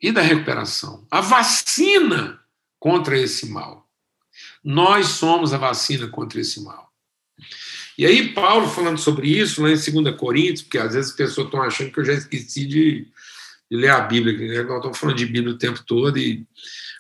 e 0.01 0.13
da 0.13 0.23
recuperação. 0.23 1.05
A 1.11 1.21
vacina 1.21 2.41
contra 2.79 3.19
esse 3.19 3.47
mal. 3.47 3.91
Nós 4.63 5.09
somos 5.09 5.53
a 5.53 5.59
vacina 5.59 6.07
contra 6.07 6.41
esse 6.41 6.63
mal. 6.63 6.88
E 7.99 8.07
aí, 8.07 8.33
Paulo 8.33 8.69
falando 8.69 8.97
sobre 8.97 9.29
isso, 9.29 9.61
lá 9.61 9.71
em 9.71 9.75
2 9.75 10.17
Coríntios, 10.17 10.63
porque 10.63 10.79
às 10.79 10.95
vezes 10.95 11.11
as 11.11 11.17
pessoas 11.17 11.49
estão 11.49 11.61
achando 11.61 11.91
que 11.91 11.99
eu 11.99 12.05
já 12.05 12.13
esqueci 12.13 12.65
de, 12.65 13.09
de 13.69 13.77
ler 13.77 13.91
a 13.91 14.01
Bíblia, 14.01 14.39
né? 14.39 14.63
nós 14.63 14.77
estamos 14.77 14.99
falando 14.99 15.17
de 15.17 15.27
Bíblia 15.27 15.53
o 15.53 15.59
tempo 15.59 15.83
todo 15.85 16.17
e 16.17 16.47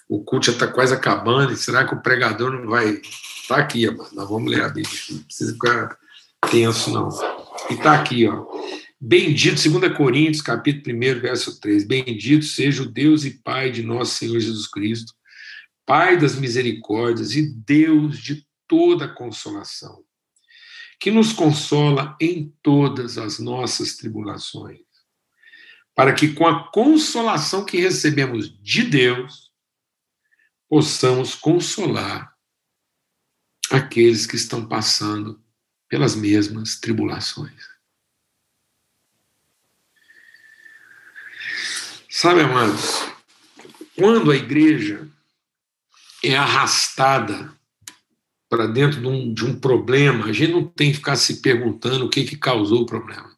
o 0.08 0.24
culto 0.24 0.46
já 0.46 0.52
está 0.52 0.66
quase 0.66 0.92
acabando, 0.92 1.52
e 1.52 1.56
será 1.56 1.86
que 1.86 1.94
o 1.94 2.02
pregador 2.02 2.50
não 2.50 2.68
vai. 2.68 3.00
Está 3.42 3.58
aqui, 3.58 3.86
amado, 3.86 4.10
nós 4.12 4.28
vamos 4.28 4.50
ler 4.50 4.62
a 4.62 4.68
Bíblia, 4.68 4.98
não 5.10 5.18
precisa 5.20 5.52
ficar 5.52 5.96
tenso, 6.50 6.90
não. 6.90 7.08
E 7.70 7.74
está 7.74 7.94
aqui, 7.94 8.26
ó. 8.26 8.46
Bendito, 9.00 9.70
2 9.70 9.96
Coríntios, 9.96 10.42
capítulo 10.42 10.96
1, 10.96 11.20
verso 11.20 11.60
3. 11.60 11.84
Bendito 11.84 12.44
seja 12.44 12.82
o 12.82 12.86
Deus 12.86 13.24
e 13.24 13.30
Pai 13.30 13.70
de 13.70 13.84
nosso 13.84 14.16
Senhor 14.16 14.40
Jesus 14.40 14.66
Cristo, 14.66 15.12
Pai 15.86 16.18
das 16.18 16.34
misericórdias 16.34 17.36
e 17.36 17.42
Deus 17.42 18.18
de 18.18 18.44
toda 18.66 19.06
consolação, 19.06 20.02
que 20.98 21.10
nos 21.10 21.32
consola 21.32 22.16
em 22.20 22.52
todas 22.62 23.18
as 23.18 23.38
nossas 23.38 23.96
tribulações, 23.96 24.80
para 25.94 26.12
que 26.12 26.34
com 26.34 26.46
a 26.46 26.70
consolação 26.70 27.64
que 27.64 27.78
recebemos 27.78 28.50
de 28.62 28.82
Deus, 28.82 29.52
possamos 30.68 31.34
consolar 31.34 32.36
aqueles 33.70 34.26
que 34.26 34.36
estão 34.36 34.66
passando 34.66 35.42
pelas 35.88 36.14
mesmas 36.14 36.78
tribulações. 36.78 37.66
Sabe, 42.10 42.40
amados, 42.40 43.08
quando 43.96 44.30
a 44.30 44.36
igreja 44.36 45.08
é 46.22 46.36
arrastada 46.36 47.56
para 48.48 48.66
dentro 48.66 49.00
de 49.00 49.06
um, 49.06 49.32
de 49.32 49.44
um, 49.44 49.58
problema, 49.58 50.26
a 50.26 50.32
gente 50.32 50.52
não 50.52 50.64
tem 50.64 50.90
que 50.90 50.96
ficar 50.96 51.16
se 51.16 51.40
perguntando 51.42 52.06
o 52.06 52.08
que, 52.08 52.24
que 52.24 52.36
causou 52.36 52.82
o 52.82 52.86
problema. 52.86 53.36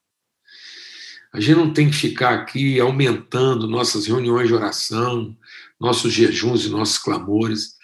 A 1.33 1.41
gente 1.41 1.57
não 1.57 1.73
tem 1.73 1.89
que 1.91 1.97
ficar 1.97 2.35
aqui 2.35 2.81
aumentando 2.81 3.67
nossas 3.67 4.07
reuniões 4.07 4.49
de 4.49 4.55
oração, 4.55 5.37
nossos 5.81 6.13
jejuns 6.13 6.65
e 6.65 6.69
nossos 6.69 6.99
clamores 6.99 7.79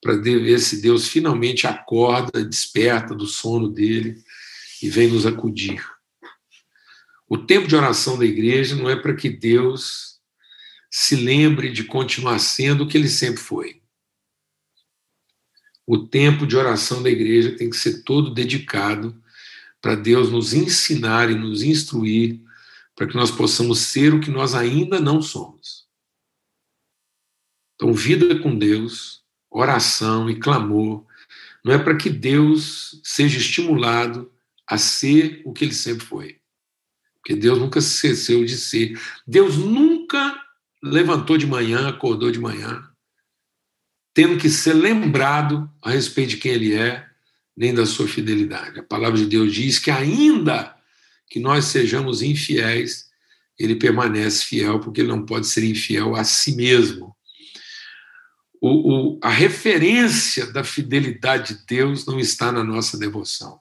para 0.00 0.16
ver 0.16 0.58
se 0.60 0.80
Deus 0.80 1.08
finalmente 1.08 1.66
acorda, 1.66 2.44
desperta 2.44 3.14
do 3.14 3.26
sono 3.26 3.68
dele 3.68 4.22
e 4.82 4.88
vem 4.88 5.08
nos 5.08 5.26
acudir. 5.26 5.84
O 7.28 7.36
tempo 7.36 7.66
de 7.66 7.76
oração 7.76 8.18
da 8.18 8.24
igreja 8.24 8.76
não 8.76 8.88
é 8.88 8.96
para 8.96 9.14
que 9.14 9.28
Deus 9.28 10.18
se 10.90 11.16
lembre 11.16 11.70
de 11.70 11.84
continuar 11.84 12.38
sendo 12.38 12.84
o 12.84 12.88
que 12.88 12.96
ele 12.96 13.08
sempre 13.08 13.42
foi. 13.42 13.82
O 15.88 15.96
tempo 15.96 16.46
de 16.46 16.54
oração 16.54 17.02
da 17.02 17.08
igreja 17.08 17.56
tem 17.56 17.70
que 17.70 17.76
ser 17.78 18.02
todo 18.02 18.34
dedicado 18.34 19.18
para 19.80 19.94
Deus 19.94 20.30
nos 20.30 20.52
ensinar 20.52 21.30
e 21.30 21.34
nos 21.34 21.62
instruir 21.62 22.42
para 22.94 23.06
que 23.06 23.14
nós 23.14 23.30
possamos 23.30 23.78
ser 23.78 24.12
o 24.12 24.20
que 24.20 24.30
nós 24.30 24.54
ainda 24.54 25.00
não 25.00 25.22
somos. 25.22 25.88
Então, 27.74 27.94
vida 27.94 28.38
com 28.38 28.54
Deus 28.54 29.24
oração 29.50 30.28
e 30.28 30.38
clamor, 30.38 31.06
não 31.64 31.72
é 31.72 31.78
para 31.78 31.96
que 31.96 32.10
Deus 32.10 33.00
seja 33.02 33.38
estimulado 33.38 34.30
a 34.66 34.76
ser 34.76 35.40
o 35.46 35.54
que 35.54 35.64
ele 35.64 35.72
sempre 35.72 36.04
foi. 36.04 36.38
Porque 37.14 37.34
Deus 37.34 37.58
nunca 37.58 37.80
se 37.80 37.94
esqueceu 37.94 38.44
de 38.44 38.58
ser. 38.58 39.00
Deus 39.26 39.56
nunca 39.56 40.38
levantou 40.82 41.38
de 41.38 41.46
manhã, 41.46 41.88
acordou 41.88 42.30
de 42.30 42.38
manhã, 42.38 42.87
tendo 44.18 44.36
que 44.36 44.50
ser 44.50 44.72
lembrado 44.72 45.70
a 45.80 45.90
respeito 45.90 46.30
de 46.30 46.36
quem 46.38 46.52
ele 46.52 46.74
é, 46.74 47.06
nem 47.56 47.72
da 47.72 47.86
sua 47.86 48.08
fidelidade. 48.08 48.80
A 48.80 48.82
palavra 48.82 49.16
de 49.16 49.26
Deus 49.26 49.54
diz 49.54 49.78
que, 49.78 49.92
ainda 49.92 50.74
que 51.28 51.38
nós 51.38 51.66
sejamos 51.66 52.20
infiéis, 52.20 53.06
ele 53.56 53.76
permanece 53.76 54.44
fiel, 54.44 54.80
porque 54.80 55.02
ele 55.02 55.08
não 55.08 55.24
pode 55.24 55.46
ser 55.46 55.62
infiel 55.62 56.16
a 56.16 56.24
si 56.24 56.56
mesmo 56.56 57.16
o, 58.60 59.14
o, 59.14 59.20
a 59.22 59.30
referência 59.30 60.46
da 60.46 60.64
fidelidade 60.64 61.54
de 61.54 61.66
Deus 61.66 62.04
não 62.06 62.18
está 62.18 62.50
na 62.50 62.64
nossa 62.64 62.98
devoção. 62.98 63.60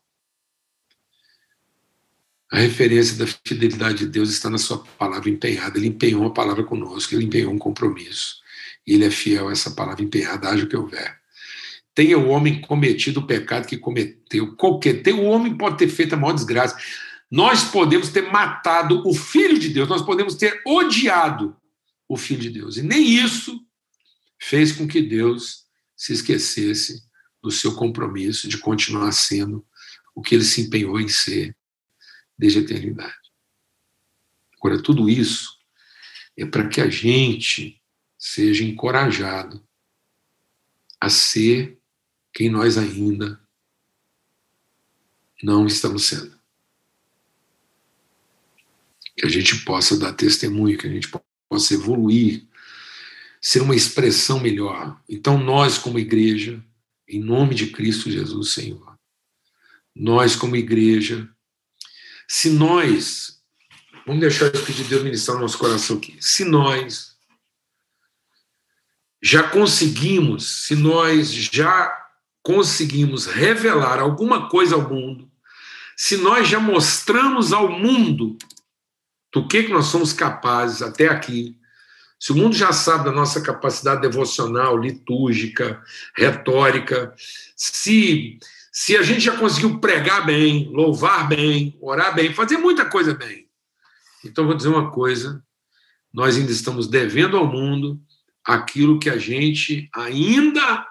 A 2.52 2.58
referência 2.58 3.18
da 3.18 3.28
fidelidade 3.28 4.00
de 4.00 4.08
Deus 4.08 4.30
está 4.30 4.50
na 4.50 4.58
sua 4.58 4.80
palavra 4.98 5.30
empenhada. 5.30 5.78
Ele 5.78 5.88
empenhou 5.88 6.26
a 6.26 6.34
palavra 6.34 6.64
conosco, 6.64 7.14
ele 7.14 7.26
empenhou 7.26 7.54
um 7.54 7.60
compromisso. 7.60 8.42
Ele 8.88 9.06
é 9.06 9.12
fiel 9.12 9.50
a 9.50 9.52
essa 9.52 9.72
palavra 9.72 10.04
empenhada, 10.04 10.50
haja 10.50 10.64
o 10.64 10.68
que 10.68 10.78
houver. 10.78 11.20
Tenha 11.94 12.18
o 12.18 12.30
homem 12.30 12.62
cometido 12.62 13.20
o 13.20 13.28
pecado 13.28 13.68
que 13.68 13.78
cometeu. 13.78 14.56
Qualquer. 14.56 15.02
Tem, 15.02 15.14
o 15.14 15.24
homem 15.24 15.58
pode 15.58 15.78
ter 15.78 15.90
feito 15.90 16.14
a 16.14 16.18
maior 16.18 16.34
desgraça. 16.34 16.78
Nós 17.30 17.66
podemos 17.66 18.10
ter 18.10 18.32
matado 18.32 19.04
o 19.06 19.14
Filho 19.14 19.60
de 19.60 19.70
Deus, 19.70 19.90
nós 19.90 20.02
podemos 20.02 20.36
ter 20.36 20.62
odiado 20.66 21.58
o 22.08 22.16
Filho 22.16 22.40
de 22.40 22.50
Deus. 22.50 22.78
E 22.78 22.84
nem 22.84 23.04
isso 23.04 23.60
fez 24.40 24.72
com 24.72 24.88
que 24.88 25.02
Deus 25.02 25.66
se 25.96 26.14
esquecesse 26.14 27.04
do 27.42 27.52
seu 27.52 27.74
compromisso 27.76 28.48
de 28.48 28.58
continuar 28.58 29.12
sendo 29.12 29.66
o 30.16 30.22
que 30.22 30.36
ele 30.36 30.46
se 30.46 30.62
empenhou 30.62 31.00
em 31.00 31.08
ser 31.08 31.56
desde 32.38 32.60
a 32.60 32.62
eternidade. 32.62 33.16
Agora, 34.58 34.82
tudo 34.82 35.10
isso 35.10 35.58
é 36.38 36.46
para 36.46 36.68
que 36.68 36.80
a 36.80 36.90
gente 36.90 37.77
seja 38.28 38.64
encorajado 38.64 39.64
a 41.00 41.10
ser 41.10 41.80
quem 42.34 42.50
nós 42.50 42.78
ainda 42.78 43.40
não 45.42 45.66
estamos 45.66 46.06
sendo. 46.06 46.38
Que 49.16 49.26
a 49.26 49.30
gente 49.30 49.64
possa 49.64 49.98
dar 49.98 50.14
testemunho, 50.14 50.78
que 50.78 50.88
a 50.88 50.90
gente 50.90 51.10
possa 51.50 51.74
evoluir 51.74 52.46
ser 53.42 53.62
uma 53.62 53.76
expressão 53.76 54.40
melhor. 54.40 55.02
Então, 55.08 55.38
nós, 55.38 55.78
como 55.78 55.98
igreja, 55.98 56.62
em 57.08 57.22
nome 57.22 57.56
de 57.56 57.68
Cristo 57.68 58.12
Jesus, 58.12 58.54
Senhor, 58.54 58.98
nós, 59.96 60.36
como 60.36 60.56
igreja, 60.56 61.30
se 62.28 62.50
nós, 62.50 63.42
vamos 64.06 64.22
deixar 64.22 64.46
o 64.46 64.56
Espírito 64.56 64.84
de 64.84 64.90
Deus 64.90 65.04
ministrar 65.04 65.38
no 65.38 65.44
nosso 65.44 65.58
coração 65.58 65.98
aqui, 65.98 66.18
se 66.20 66.44
nós 66.44 67.07
já 69.22 69.44
conseguimos, 69.44 70.66
se 70.66 70.76
nós 70.76 71.32
já 71.32 71.96
conseguimos 72.44 73.26
revelar 73.26 74.00
alguma 74.00 74.50
coisa 74.50 74.76
ao 74.76 74.88
mundo, 74.88 75.30
se 75.96 76.18
nós 76.18 76.48
já 76.48 76.60
mostramos 76.60 77.52
ao 77.52 77.70
mundo 77.70 78.38
do 79.34 79.48
que, 79.48 79.64
que 79.64 79.74
nós 79.74 79.86
somos 79.88 80.14
capazes 80.14 80.82
até 80.82 81.08
aqui, 81.08 81.58
se 82.20 82.32
o 82.32 82.36
mundo 82.36 82.56
já 82.56 82.72
sabe 82.72 83.06
da 83.06 83.12
nossa 83.12 83.42
capacidade 83.42 84.02
devocional, 84.02 84.78
litúrgica, 84.78 85.82
retórica, 86.16 87.14
se, 87.56 88.40
Se 88.72 88.96
a 88.96 89.02
gente 89.02 89.22
já 89.22 89.36
conseguiu 89.36 89.80
pregar 89.80 90.26
bem, 90.26 90.70
louvar 90.72 91.28
bem, 91.28 91.76
orar 91.82 92.14
bem, 92.14 92.34
fazer 92.34 92.58
muita 92.58 92.86
coisa 92.86 93.14
bem. 93.14 93.48
Então, 94.24 94.46
vou 94.46 94.56
dizer 94.56 94.70
uma 94.70 94.92
coisa: 94.92 95.44
nós 96.14 96.38
ainda 96.38 96.52
estamos 96.52 96.88
devendo 96.88 97.38
ao 97.38 97.48
mundo 97.48 98.00
aquilo 98.48 98.98
que 98.98 99.10
a 99.10 99.18
gente 99.18 99.90
ainda 99.94 100.88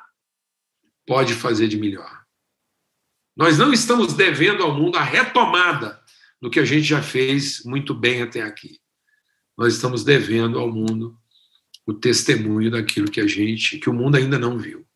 pode 1.07 1.33
fazer 1.33 1.69
de 1.69 1.79
melhor. 1.79 2.23
Nós 3.35 3.57
não 3.57 3.73
estamos 3.73 4.13
devendo 4.13 4.63
ao 4.63 4.75
mundo 4.75 4.99
a 4.99 5.03
retomada 5.03 5.99
do 6.41 6.51
que 6.51 6.61
a 6.61 6.65
gente 6.67 6.83
já 6.83 7.03
fez 7.03 7.65
muito 7.65 7.95
bem 7.95 8.21
até 8.21 8.43
aqui. 8.43 8.79
Nós 9.57 9.75
estamos 9.75 10.05
devendo 10.05 10.59
ao 10.59 10.71
mundo 10.71 11.19
o 11.87 11.95
testemunho 11.95 12.71
daquilo 12.71 13.11
que 13.11 13.21
a 13.21 13.27
gente, 13.27 13.79
que 13.79 13.89
o 13.89 13.95
mundo 13.95 14.17
ainda 14.17 14.39
não 14.39 14.59
viu. 14.59 14.87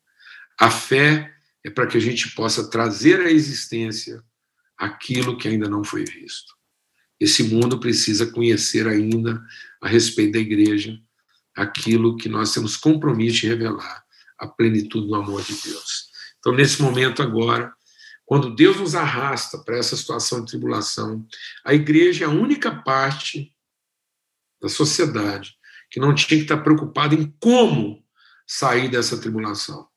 A 0.59 0.69
fé 0.69 1.33
é 1.63 1.69
para 1.69 1.87
que 1.87 1.97
a 1.97 2.01
gente 2.01 2.29
possa 2.35 2.69
trazer 2.69 3.21
à 3.21 3.31
existência 3.31 4.23
aquilo 4.77 5.35
que 5.35 5.47
ainda 5.47 5.67
não 5.67 5.83
foi 5.83 6.03
visto. 6.03 6.53
Esse 7.19 7.43
mundo 7.43 7.79
precisa 7.79 8.31
conhecer 8.31 8.87
ainda 8.87 9.43
a 9.81 9.87
respeito 9.87 10.33
da 10.33 10.39
igreja 10.39 11.01
aquilo 11.55 12.17
que 12.17 12.29
nós 12.29 12.53
temos 12.53 12.77
compromisso 12.77 13.41
de 13.41 13.47
revelar, 13.47 14.03
a 14.37 14.47
plenitude 14.47 15.07
do 15.07 15.15
amor 15.15 15.41
de 15.43 15.53
Deus. 15.53 16.09
Então, 16.39 16.53
nesse 16.53 16.81
momento 16.81 17.21
agora, 17.21 17.73
quando 18.25 18.55
Deus 18.55 18.77
nos 18.77 18.95
arrasta 18.95 19.57
para 19.57 19.77
essa 19.77 19.95
situação 19.95 20.39
de 20.39 20.51
tribulação, 20.51 21.25
a 21.65 21.73
igreja 21.73 22.25
é 22.25 22.27
a 22.27 22.31
única 22.31 22.71
parte 22.83 23.53
da 24.61 24.69
sociedade 24.69 25.55
que 25.89 25.99
não 25.99 26.15
tinha 26.15 26.39
que 26.39 26.43
estar 26.43 26.57
preocupada 26.57 27.13
em 27.13 27.29
como 27.39 28.03
sair 28.47 28.89
dessa 28.89 29.19
tribulação. 29.19 29.87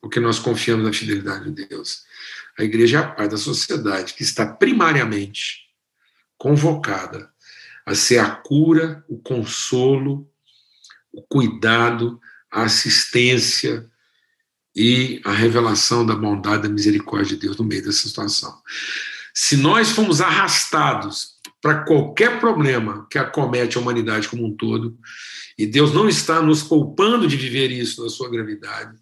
Porque 0.00 0.18
nós 0.18 0.38
confiamos 0.38 0.84
na 0.84 0.92
fidelidade 0.92 1.50
de 1.50 1.66
Deus. 1.66 2.02
A 2.58 2.64
igreja 2.64 2.98
é 2.98 3.00
a 3.00 3.08
parte 3.08 3.30
da 3.30 3.36
sociedade 3.36 4.14
que 4.14 4.22
está 4.22 4.46
primariamente 4.46 5.68
convocada 6.36 7.31
a 7.86 7.94
ser 7.94 8.18
a 8.18 8.30
cura, 8.30 9.04
o 9.08 9.18
consolo, 9.18 10.30
o 11.12 11.22
cuidado, 11.22 12.20
a 12.50 12.64
assistência 12.64 13.90
e 14.74 15.20
a 15.24 15.32
revelação 15.32 16.04
da 16.04 16.14
bondade 16.14 16.62
da 16.62 16.68
misericórdia 16.68 17.36
de 17.36 17.42
Deus 17.42 17.56
no 17.56 17.64
meio 17.64 17.82
dessa 17.82 18.08
situação. 18.08 18.62
Se 19.34 19.56
nós 19.56 19.90
fomos 19.90 20.20
arrastados 20.20 21.38
para 21.60 21.84
qualquer 21.84 22.40
problema 22.40 23.06
que 23.10 23.18
acomete 23.18 23.76
a 23.76 23.80
humanidade 23.80 24.28
como 24.28 24.46
um 24.46 24.56
todo, 24.56 24.98
e 25.56 25.66
Deus 25.66 25.92
não 25.92 26.08
está 26.08 26.42
nos 26.42 26.62
poupando 26.62 27.26
de 27.26 27.36
viver 27.36 27.70
isso 27.70 28.02
na 28.02 28.10
sua 28.10 28.30
gravidade, 28.30 28.98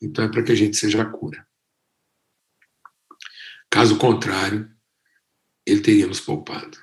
então 0.00 0.24
é 0.24 0.28
para 0.28 0.42
que 0.42 0.52
a 0.52 0.54
gente 0.54 0.76
seja 0.76 1.02
a 1.02 1.06
cura. 1.06 1.46
Caso 3.70 3.96
contrário, 3.96 4.70
ele 5.64 5.80
teria 5.80 6.06
nos 6.06 6.20
poupado. 6.20 6.76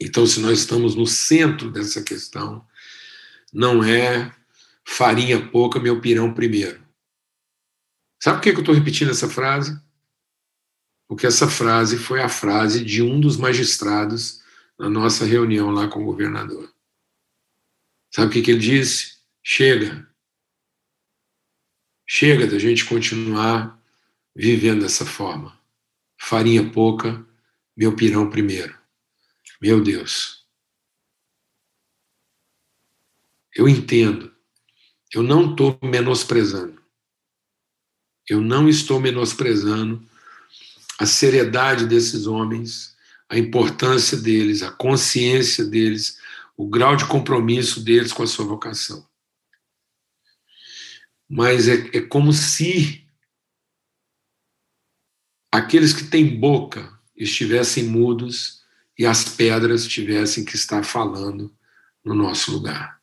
Então, 0.00 0.26
se 0.26 0.40
nós 0.40 0.60
estamos 0.60 0.94
no 0.94 1.06
centro 1.06 1.70
dessa 1.70 2.02
questão, 2.02 2.66
não 3.52 3.84
é 3.84 4.34
farinha 4.86 5.50
pouca, 5.50 5.78
meu 5.78 6.00
pirão 6.00 6.32
primeiro. 6.32 6.82
Sabe 8.22 8.38
por 8.38 8.42
que 8.42 8.50
eu 8.50 8.60
estou 8.60 8.74
repetindo 8.74 9.10
essa 9.10 9.28
frase? 9.28 9.78
Porque 11.06 11.26
essa 11.26 11.48
frase 11.48 11.98
foi 11.98 12.22
a 12.22 12.28
frase 12.28 12.84
de 12.84 13.02
um 13.02 13.20
dos 13.20 13.36
magistrados 13.36 14.40
na 14.78 14.88
nossa 14.88 15.24
reunião 15.24 15.70
lá 15.70 15.88
com 15.88 16.00
o 16.00 16.04
governador. 16.04 16.72
Sabe 18.14 18.38
o 18.38 18.42
que, 18.42 18.50
ele 18.50 18.60
disse? 18.60 19.18
Chega. 19.42 20.08
Chega 22.06 22.46
da 22.46 22.58
gente 22.58 22.84
continuar 22.84 23.80
vivendo 24.34 24.82
dessa 24.82 25.04
forma. 25.04 25.58
Farinha 26.18 26.70
pouca, 26.70 27.24
meu 27.76 27.94
pirão 27.94 28.28
primeiro. 28.30 28.79
Meu 29.60 29.82
Deus. 29.82 30.46
Eu 33.54 33.68
entendo. 33.68 34.34
Eu 35.12 35.22
não 35.22 35.50
estou 35.50 35.78
menosprezando. 35.82 36.80
Eu 38.28 38.40
não 38.40 38.68
estou 38.68 39.00
menosprezando 39.00 40.08
a 40.98 41.04
seriedade 41.04 41.86
desses 41.86 42.26
homens, 42.26 42.96
a 43.28 43.36
importância 43.36 44.16
deles, 44.16 44.62
a 44.62 44.70
consciência 44.70 45.64
deles, 45.64 46.18
o 46.56 46.68
grau 46.68 46.94
de 46.94 47.06
compromisso 47.06 47.82
deles 47.82 48.12
com 48.12 48.22
a 48.22 48.26
sua 48.26 48.44
vocação. 48.44 49.08
Mas 51.28 51.68
é, 51.68 51.96
é 51.96 52.00
como 52.00 52.32
se 52.32 53.06
aqueles 55.50 55.92
que 55.92 56.04
têm 56.04 56.38
boca 56.38 56.98
estivessem 57.16 57.84
mudos 57.84 58.59
e 59.00 59.06
as 59.06 59.24
pedras 59.24 59.88
tivessem 59.88 60.44
que 60.44 60.54
estar 60.54 60.84
falando 60.84 61.50
no 62.04 62.14
nosso 62.14 62.52
lugar. 62.52 63.00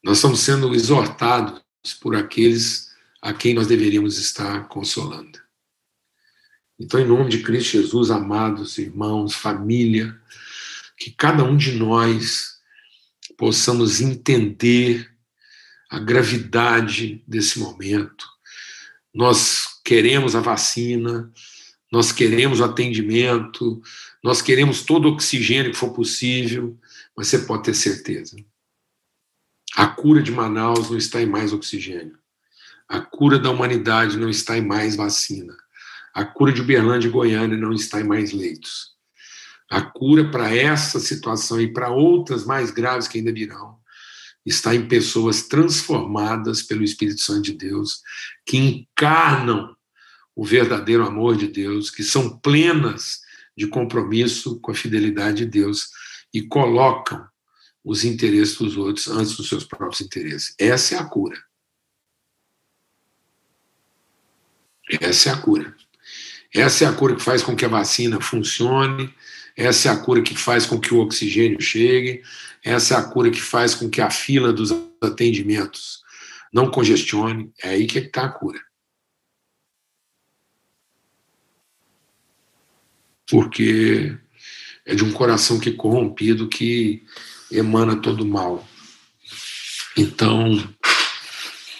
Nós 0.00 0.18
estamos 0.18 0.38
sendo 0.38 0.72
exortados 0.72 1.60
por 2.00 2.14
aqueles 2.14 2.94
a 3.20 3.34
quem 3.34 3.54
nós 3.54 3.66
deveríamos 3.66 4.18
estar 4.18 4.68
consolando. 4.68 5.40
Então, 6.78 7.00
em 7.00 7.06
nome 7.08 7.28
de 7.28 7.42
Cristo 7.42 7.72
Jesus, 7.72 8.12
amados 8.12 8.78
irmãos, 8.78 9.34
família, 9.34 10.16
que 10.96 11.10
cada 11.10 11.42
um 11.42 11.56
de 11.56 11.72
nós 11.72 12.60
possamos 13.36 14.00
entender 14.00 15.17
a 15.88 15.98
gravidade 15.98 17.22
desse 17.26 17.58
momento. 17.58 18.26
Nós 19.14 19.80
queremos 19.84 20.36
a 20.36 20.40
vacina, 20.40 21.32
nós 21.90 22.12
queremos 22.12 22.60
o 22.60 22.64
atendimento, 22.64 23.80
nós 24.22 24.42
queremos 24.42 24.82
todo 24.82 25.06
o 25.06 25.12
oxigênio 25.12 25.72
que 25.72 25.78
for 25.78 25.92
possível, 25.92 26.78
mas 27.16 27.28
você 27.28 27.38
pode 27.38 27.64
ter 27.64 27.74
certeza. 27.74 28.36
A 29.74 29.86
cura 29.86 30.22
de 30.22 30.30
Manaus 30.30 30.90
não 30.90 30.98
está 30.98 31.22
em 31.22 31.26
mais 31.26 31.52
oxigênio. 31.52 32.18
A 32.86 33.00
cura 33.00 33.38
da 33.38 33.50
humanidade 33.50 34.16
não 34.18 34.28
está 34.28 34.56
em 34.56 34.64
mais 34.64 34.96
vacina. 34.96 35.56
A 36.14 36.24
cura 36.24 36.52
de 36.52 36.60
Uberlândia 36.60 37.08
e 37.08 37.10
Goiânia 37.10 37.56
não 37.56 37.72
está 37.72 38.00
em 38.00 38.04
mais 38.04 38.32
leitos. 38.32 38.96
A 39.70 39.82
cura 39.82 40.30
para 40.30 40.54
essa 40.54 40.98
situação 40.98 41.60
e 41.60 41.72
para 41.72 41.90
outras 41.90 42.44
mais 42.44 42.70
graves 42.70 43.06
que 43.06 43.18
ainda 43.18 43.32
virão 43.32 43.77
está 44.48 44.74
em 44.74 44.88
pessoas 44.88 45.42
transformadas 45.42 46.62
pelo 46.62 46.82
Espírito 46.82 47.20
Santo 47.20 47.42
de 47.42 47.52
Deus, 47.52 48.02
que 48.46 48.56
encarnam 48.56 49.76
o 50.34 50.44
verdadeiro 50.44 51.04
amor 51.04 51.36
de 51.36 51.48
Deus, 51.48 51.90
que 51.90 52.02
são 52.02 52.38
plenas 52.38 53.20
de 53.56 53.66
compromisso 53.66 54.60
com 54.60 54.70
a 54.70 54.74
fidelidade 54.74 55.38
de 55.38 55.46
Deus 55.46 55.90
e 56.32 56.42
colocam 56.42 57.26
os 57.84 58.04
interesses 58.04 58.56
dos 58.56 58.76
outros 58.76 59.08
antes 59.08 59.36
dos 59.36 59.48
seus 59.48 59.64
próprios 59.64 60.00
interesses. 60.00 60.54
Essa 60.58 60.94
é 60.94 60.98
a 60.98 61.04
cura. 61.04 61.42
Essa 65.00 65.30
é 65.30 65.32
a 65.32 65.36
cura. 65.36 65.76
Essa 66.54 66.84
é 66.84 66.88
a 66.88 66.92
cura 66.92 67.16
que 67.16 67.22
faz 67.22 67.42
com 67.42 67.54
que 67.54 67.64
a 67.64 67.68
vacina 67.68 68.20
funcione, 68.20 69.12
essa 69.58 69.88
é 69.88 69.92
a 69.92 69.96
cura 69.96 70.22
que 70.22 70.36
faz 70.36 70.64
com 70.64 70.78
que 70.78 70.94
o 70.94 71.00
oxigênio 71.00 71.60
chegue, 71.60 72.22
essa 72.62 72.94
é 72.94 72.96
a 72.96 73.02
cura 73.02 73.28
que 73.28 73.40
faz 73.40 73.74
com 73.74 73.90
que 73.90 74.00
a 74.00 74.08
fila 74.08 74.52
dos 74.52 74.70
atendimentos 75.02 76.00
não 76.52 76.70
congestione. 76.70 77.52
É 77.60 77.70
aí 77.70 77.84
que 77.88 77.98
está 77.98 78.26
a 78.26 78.28
cura. 78.28 78.60
Porque 83.28 84.16
é 84.86 84.94
de 84.94 85.02
um 85.02 85.10
coração 85.10 85.58
que 85.58 85.72
corrompido 85.72 86.48
que 86.48 87.02
emana 87.50 87.96
todo 87.96 88.24
mal. 88.24 88.64
Então, 89.96 90.72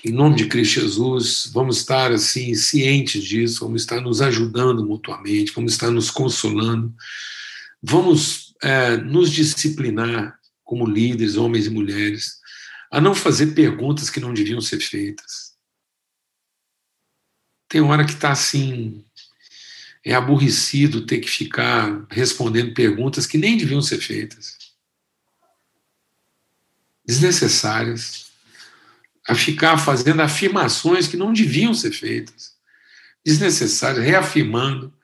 em 0.05 0.11
nome 0.11 0.35
de 0.35 0.49
Cristo 0.49 0.81
Jesus, 0.81 1.49
vamos 1.55 1.79
estar 1.79 2.11
assim 2.11 2.57
cientes 2.57 3.23
disso, 3.23 3.65
vamos 3.65 3.83
estar 3.83 4.01
nos 4.01 4.21
ajudando 4.21 4.85
mutuamente, 4.85 5.53
vamos 5.55 5.75
estar 5.75 5.93
nos 5.93 6.11
consolando, 6.11 6.93
vamos 7.83 8.55
é, 8.63 8.97
nos 8.97 9.31
disciplinar 9.31 10.39
como 10.65 10.87
líderes, 10.87 11.37
homens 11.37 11.67
e 11.67 11.71
mulheres, 11.71 12.39
a 12.91 13.01
não 13.01 13.15
fazer 13.15 13.49
perguntas 13.55 14.11
que 14.11 14.21
não 14.21 14.35
deviam 14.35 14.61
ser 14.61 14.81
feitas. 14.81 15.57
Tem 17.69 17.81
hora 17.81 18.05
que 18.05 18.13
está 18.13 18.31
assim, 18.31 19.05
é 20.05 20.15
aborrecido 20.15 21.05
ter 21.05 21.19
que 21.19 21.29
ficar 21.29 22.07
respondendo 22.11 22.75
perguntas 22.75 23.27
que 23.27 23.37
nem 23.37 23.57
deviam 23.57 23.83
ser 23.83 23.99
feitas. 23.99 24.57
Desnecessárias. 27.05 28.29
A 29.29 29.35
ficar 29.35 29.77
fazendo 29.77 30.23
afirmações 30.23 31.07
que 31.07 31.17
não 31.17 31.33
deviam 31.33 31.75
ser 31.75 31.93
feitas. 31.93 32.55
Desnecessárias, 33.25 34.03
reafirmando. 34.03 34.95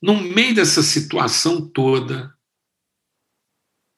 No 0.00 0.20
meio 0.20 0.54
dessa 0.54 0.82
situação 0.82 1.60
toda, 1.60 2.32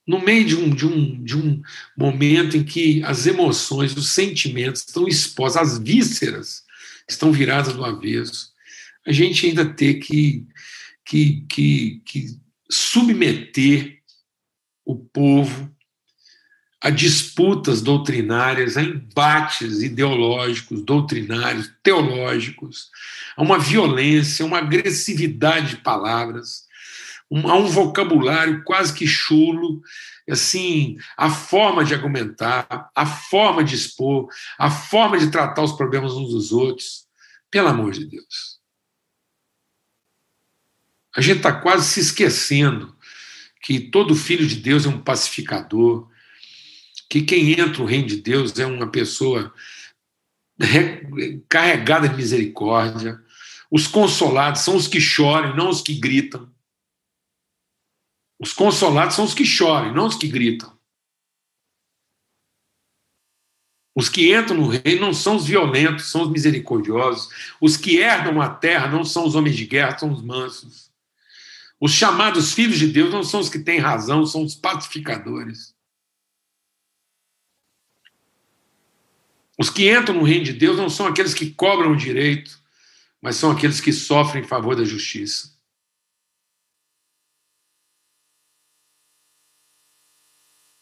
no 0.06 0.18
meio 0.20 0.44
de 0.44 0.56
um, 0.56 0.70
de, 0.70 0.86
um, 0.86 1.22
de 1.22 1.36
um 1.36 1.62
momento 1.96 2.56
em 2.56 2.64
que 2.64 3.02
as 3.04 3.26
emoções, 3.26 3.96
os 3.96 4.08
sentimentos 4.08 4.82
estão 4.86 5.06
expostos, 5.06 5.60
as 5.60 5.78
vísceras 5.78 6.64
estão 7.08 7.30
viradas 7.30 7.74
do 7.74 7.84
avesso, 7.84 8.52
a 9.06 9.12
gente 9.12 9.46
ainda 9.46 9.64
ter 9.64 9.94
que, 9.94 10.46
que, 11.04 11.46
que, 11.48 12.02
que 12.04 12.40
submeter 12.70 14.00
o 14.84 14.96
povo 14.96 15.70
a 16.82 16.88
disputas 16.88 17.82
doutrinárias, 17.82 18.76
a 18.76 18.82
embates 18.82 19.82
ideológicos, 19.82 20.82
doutrinários, 20.82 21.70
teológicos, 21.82 22.90
a 23.36 23.42
uma 23.42 23.58
violência, 23.58 24.46
uma 24.46 24.58
agressividade 24.58 25.76
de 25.76 25.82
palavras, 25.82 26.64
a 27.30 27.54
um 27.54 27.66
vocabulário 27.66 28.64
quase 28.64 28.94
que 28.94 29.06
chulo, 29.06 29.82
assim, 30.28 30.96
a 31.16 31.28
forma 31.28 31.84
de 31.84 31.94
argumentar, 31.94 32.90
a 32.94 33.06
forma 33.06 33.62
de 33.62 33.74
expor, 33.74 34.28
a 34.58 34.70
forma 34.70 35.18
de 35.18 35.30
tratar 35.30 35.62
os 35.62 35.72
problemas 35.72 36.12
uns 36.12 36.32
dos 36.32 36.52
outros. 36.52 37.06
Pelo 37.50 37.68
amor 37.68 37.92
de 37.92 38.06
Deus. 38.06 38.60
A 41.14 41.20
gente 41.20 41.38
está 41.38 41.52
quase 41.52 41.86
se 41.86 42.00
esquecendo 42.00 42.96
que 43.60 43.80
todo 43.80 44.14
filho 44.14 44.46
de 44.46 44.56
Deus 44.56 44.86
é 44.86 44.88
um 44.88 45.00
pacificador, 45.00 46.08
que 47.10 47.22
quem 47.22 47.50
entra 47.50 47.76
no 47.76 47.84
reino 47.84 48.06
de 48.06 48.22
Deus 48.22 48.56
é 48.56 48.64
uma 48.64 48.88
pessoa 48.88 49.52
carregada 51.48 52.08
de 52.08 52.14
misericórdia. 52.14 53.20
Os 53.68 53.88
consolados 53.88 54.60
são 54.60 54.76
os 54.76 54.86
que 54.86 55.00
choram, 55.00 55.56
não 55.56 55.70
os 55.70 55.82
que 55.82 55.94
gritam. 55.94 56.48
Os 58.38 58.52
consolados 58.52 59.16
são 59.16 59.24
os 59.24 59.34
que 59.34 59.44
choram, 59.44 59.92
não 59.92 60.06
os 60.06 60.14
que 60.14 60.28
gritam. 60.28 60.78
Os 63.92 64.08
que 64.08 64.32
entram 64.32 64.56
no 64.56 64.68
reino 64.68 65.00
não 65.00 65.12
são 65.12 65.34
os 65.34 65.46
violentos, 65.46 66.06
são 66.06 66.22
os 66.22 66.30
misericordiosos. 66.30 67.28
Os 67.60 67.76
que 67.76 67.96
herdam 67.96 68.40
a 68.40 68.48
terra 68.48 68.86
não 68.86 69.04
são 69.04 69.26
os 69.26 69.34
homens 69.34 69.56
de 69.56 69.66
guerra, 69.66 69.98
são 69.98 70.12
os 70.12 70.22
mansos. 70.22 70.92
Os 71.80 71.90
chamados 71.90 72.52
filhos 72.52 72.78
de 72.78 72.86
Deus 72.86 73.12
não 73.12 73.24
são 73.24 73.40
os 73.40 73.48
que 73.48 73.58
têm 73.58 73.80
razão, 73.80 74.24
são 74.24 74.44
os 74.44 74.54
pacificadores. 74.54 75.74
Os 79.60 79.68
que 79.68 79.94
entram 79.94 80.14
no 80.14 80.22
reino 80.22 80.46
de 80.46 80.54
Deus 80.54 80.78
não 80.78 80.88
são 80.88 81.06
aqueles 81.06 81.34
que 81.34 81.50
cobram 81.50 81.92
o 81.92 81.96
direito, 81.96 82.58
mas 83.20 83.36
são 83.36 83.50
aqueles 83.50 83.78
que 83.78 83.92
sofrem 83.92 84.42
em 84.42 84.46
favor 84.46 84.74
da 84.74 84.84
justiça. 84.84 85.54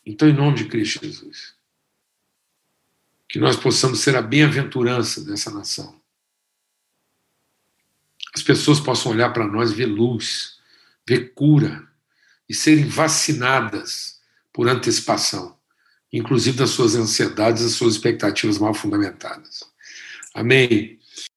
Então, 0.07 0.29
em 0.29 0.33
nome 0.33 0.59
de 0.59 0.69
Cristo 0.69 1.05
Jesus, 1.05 1.57
que 3.29 3.41
nós 3.41 3.57
possamos 3.57 3.99
ser 3.99 4.15
a 4.15 4.23
bem-aventurança 4.23 5.25
dessa 5.25 5.51
nação. 5.51 6.01
As 8.33 8.45
pessoas 8.45 8.79
possam 8.79 9.11
olhar 9.11 9.33
para 9.33 9.49
nós, 9.49 9.73
ver 9.73 9.87
luz, 9.87 10.61
ver 11.05 11.35
cura 11.35 11.91
e 12.49 12.55
serem 12.55 12.87
vacinadas 12.87 14.23
por 14.53 14.69
antecipação 14.69 15.58
inclusive 16.13 16.57
das 16.57 16.71
suas 16.71 16.95
ansiedades, 16.97 17.63
das 17.63 17.73
suas 17.73 17.95
expectativas 17.95 18.59
mal 18.59 18.75
fundamentadas. 18.75 19.71
Amém. 20.35 20.98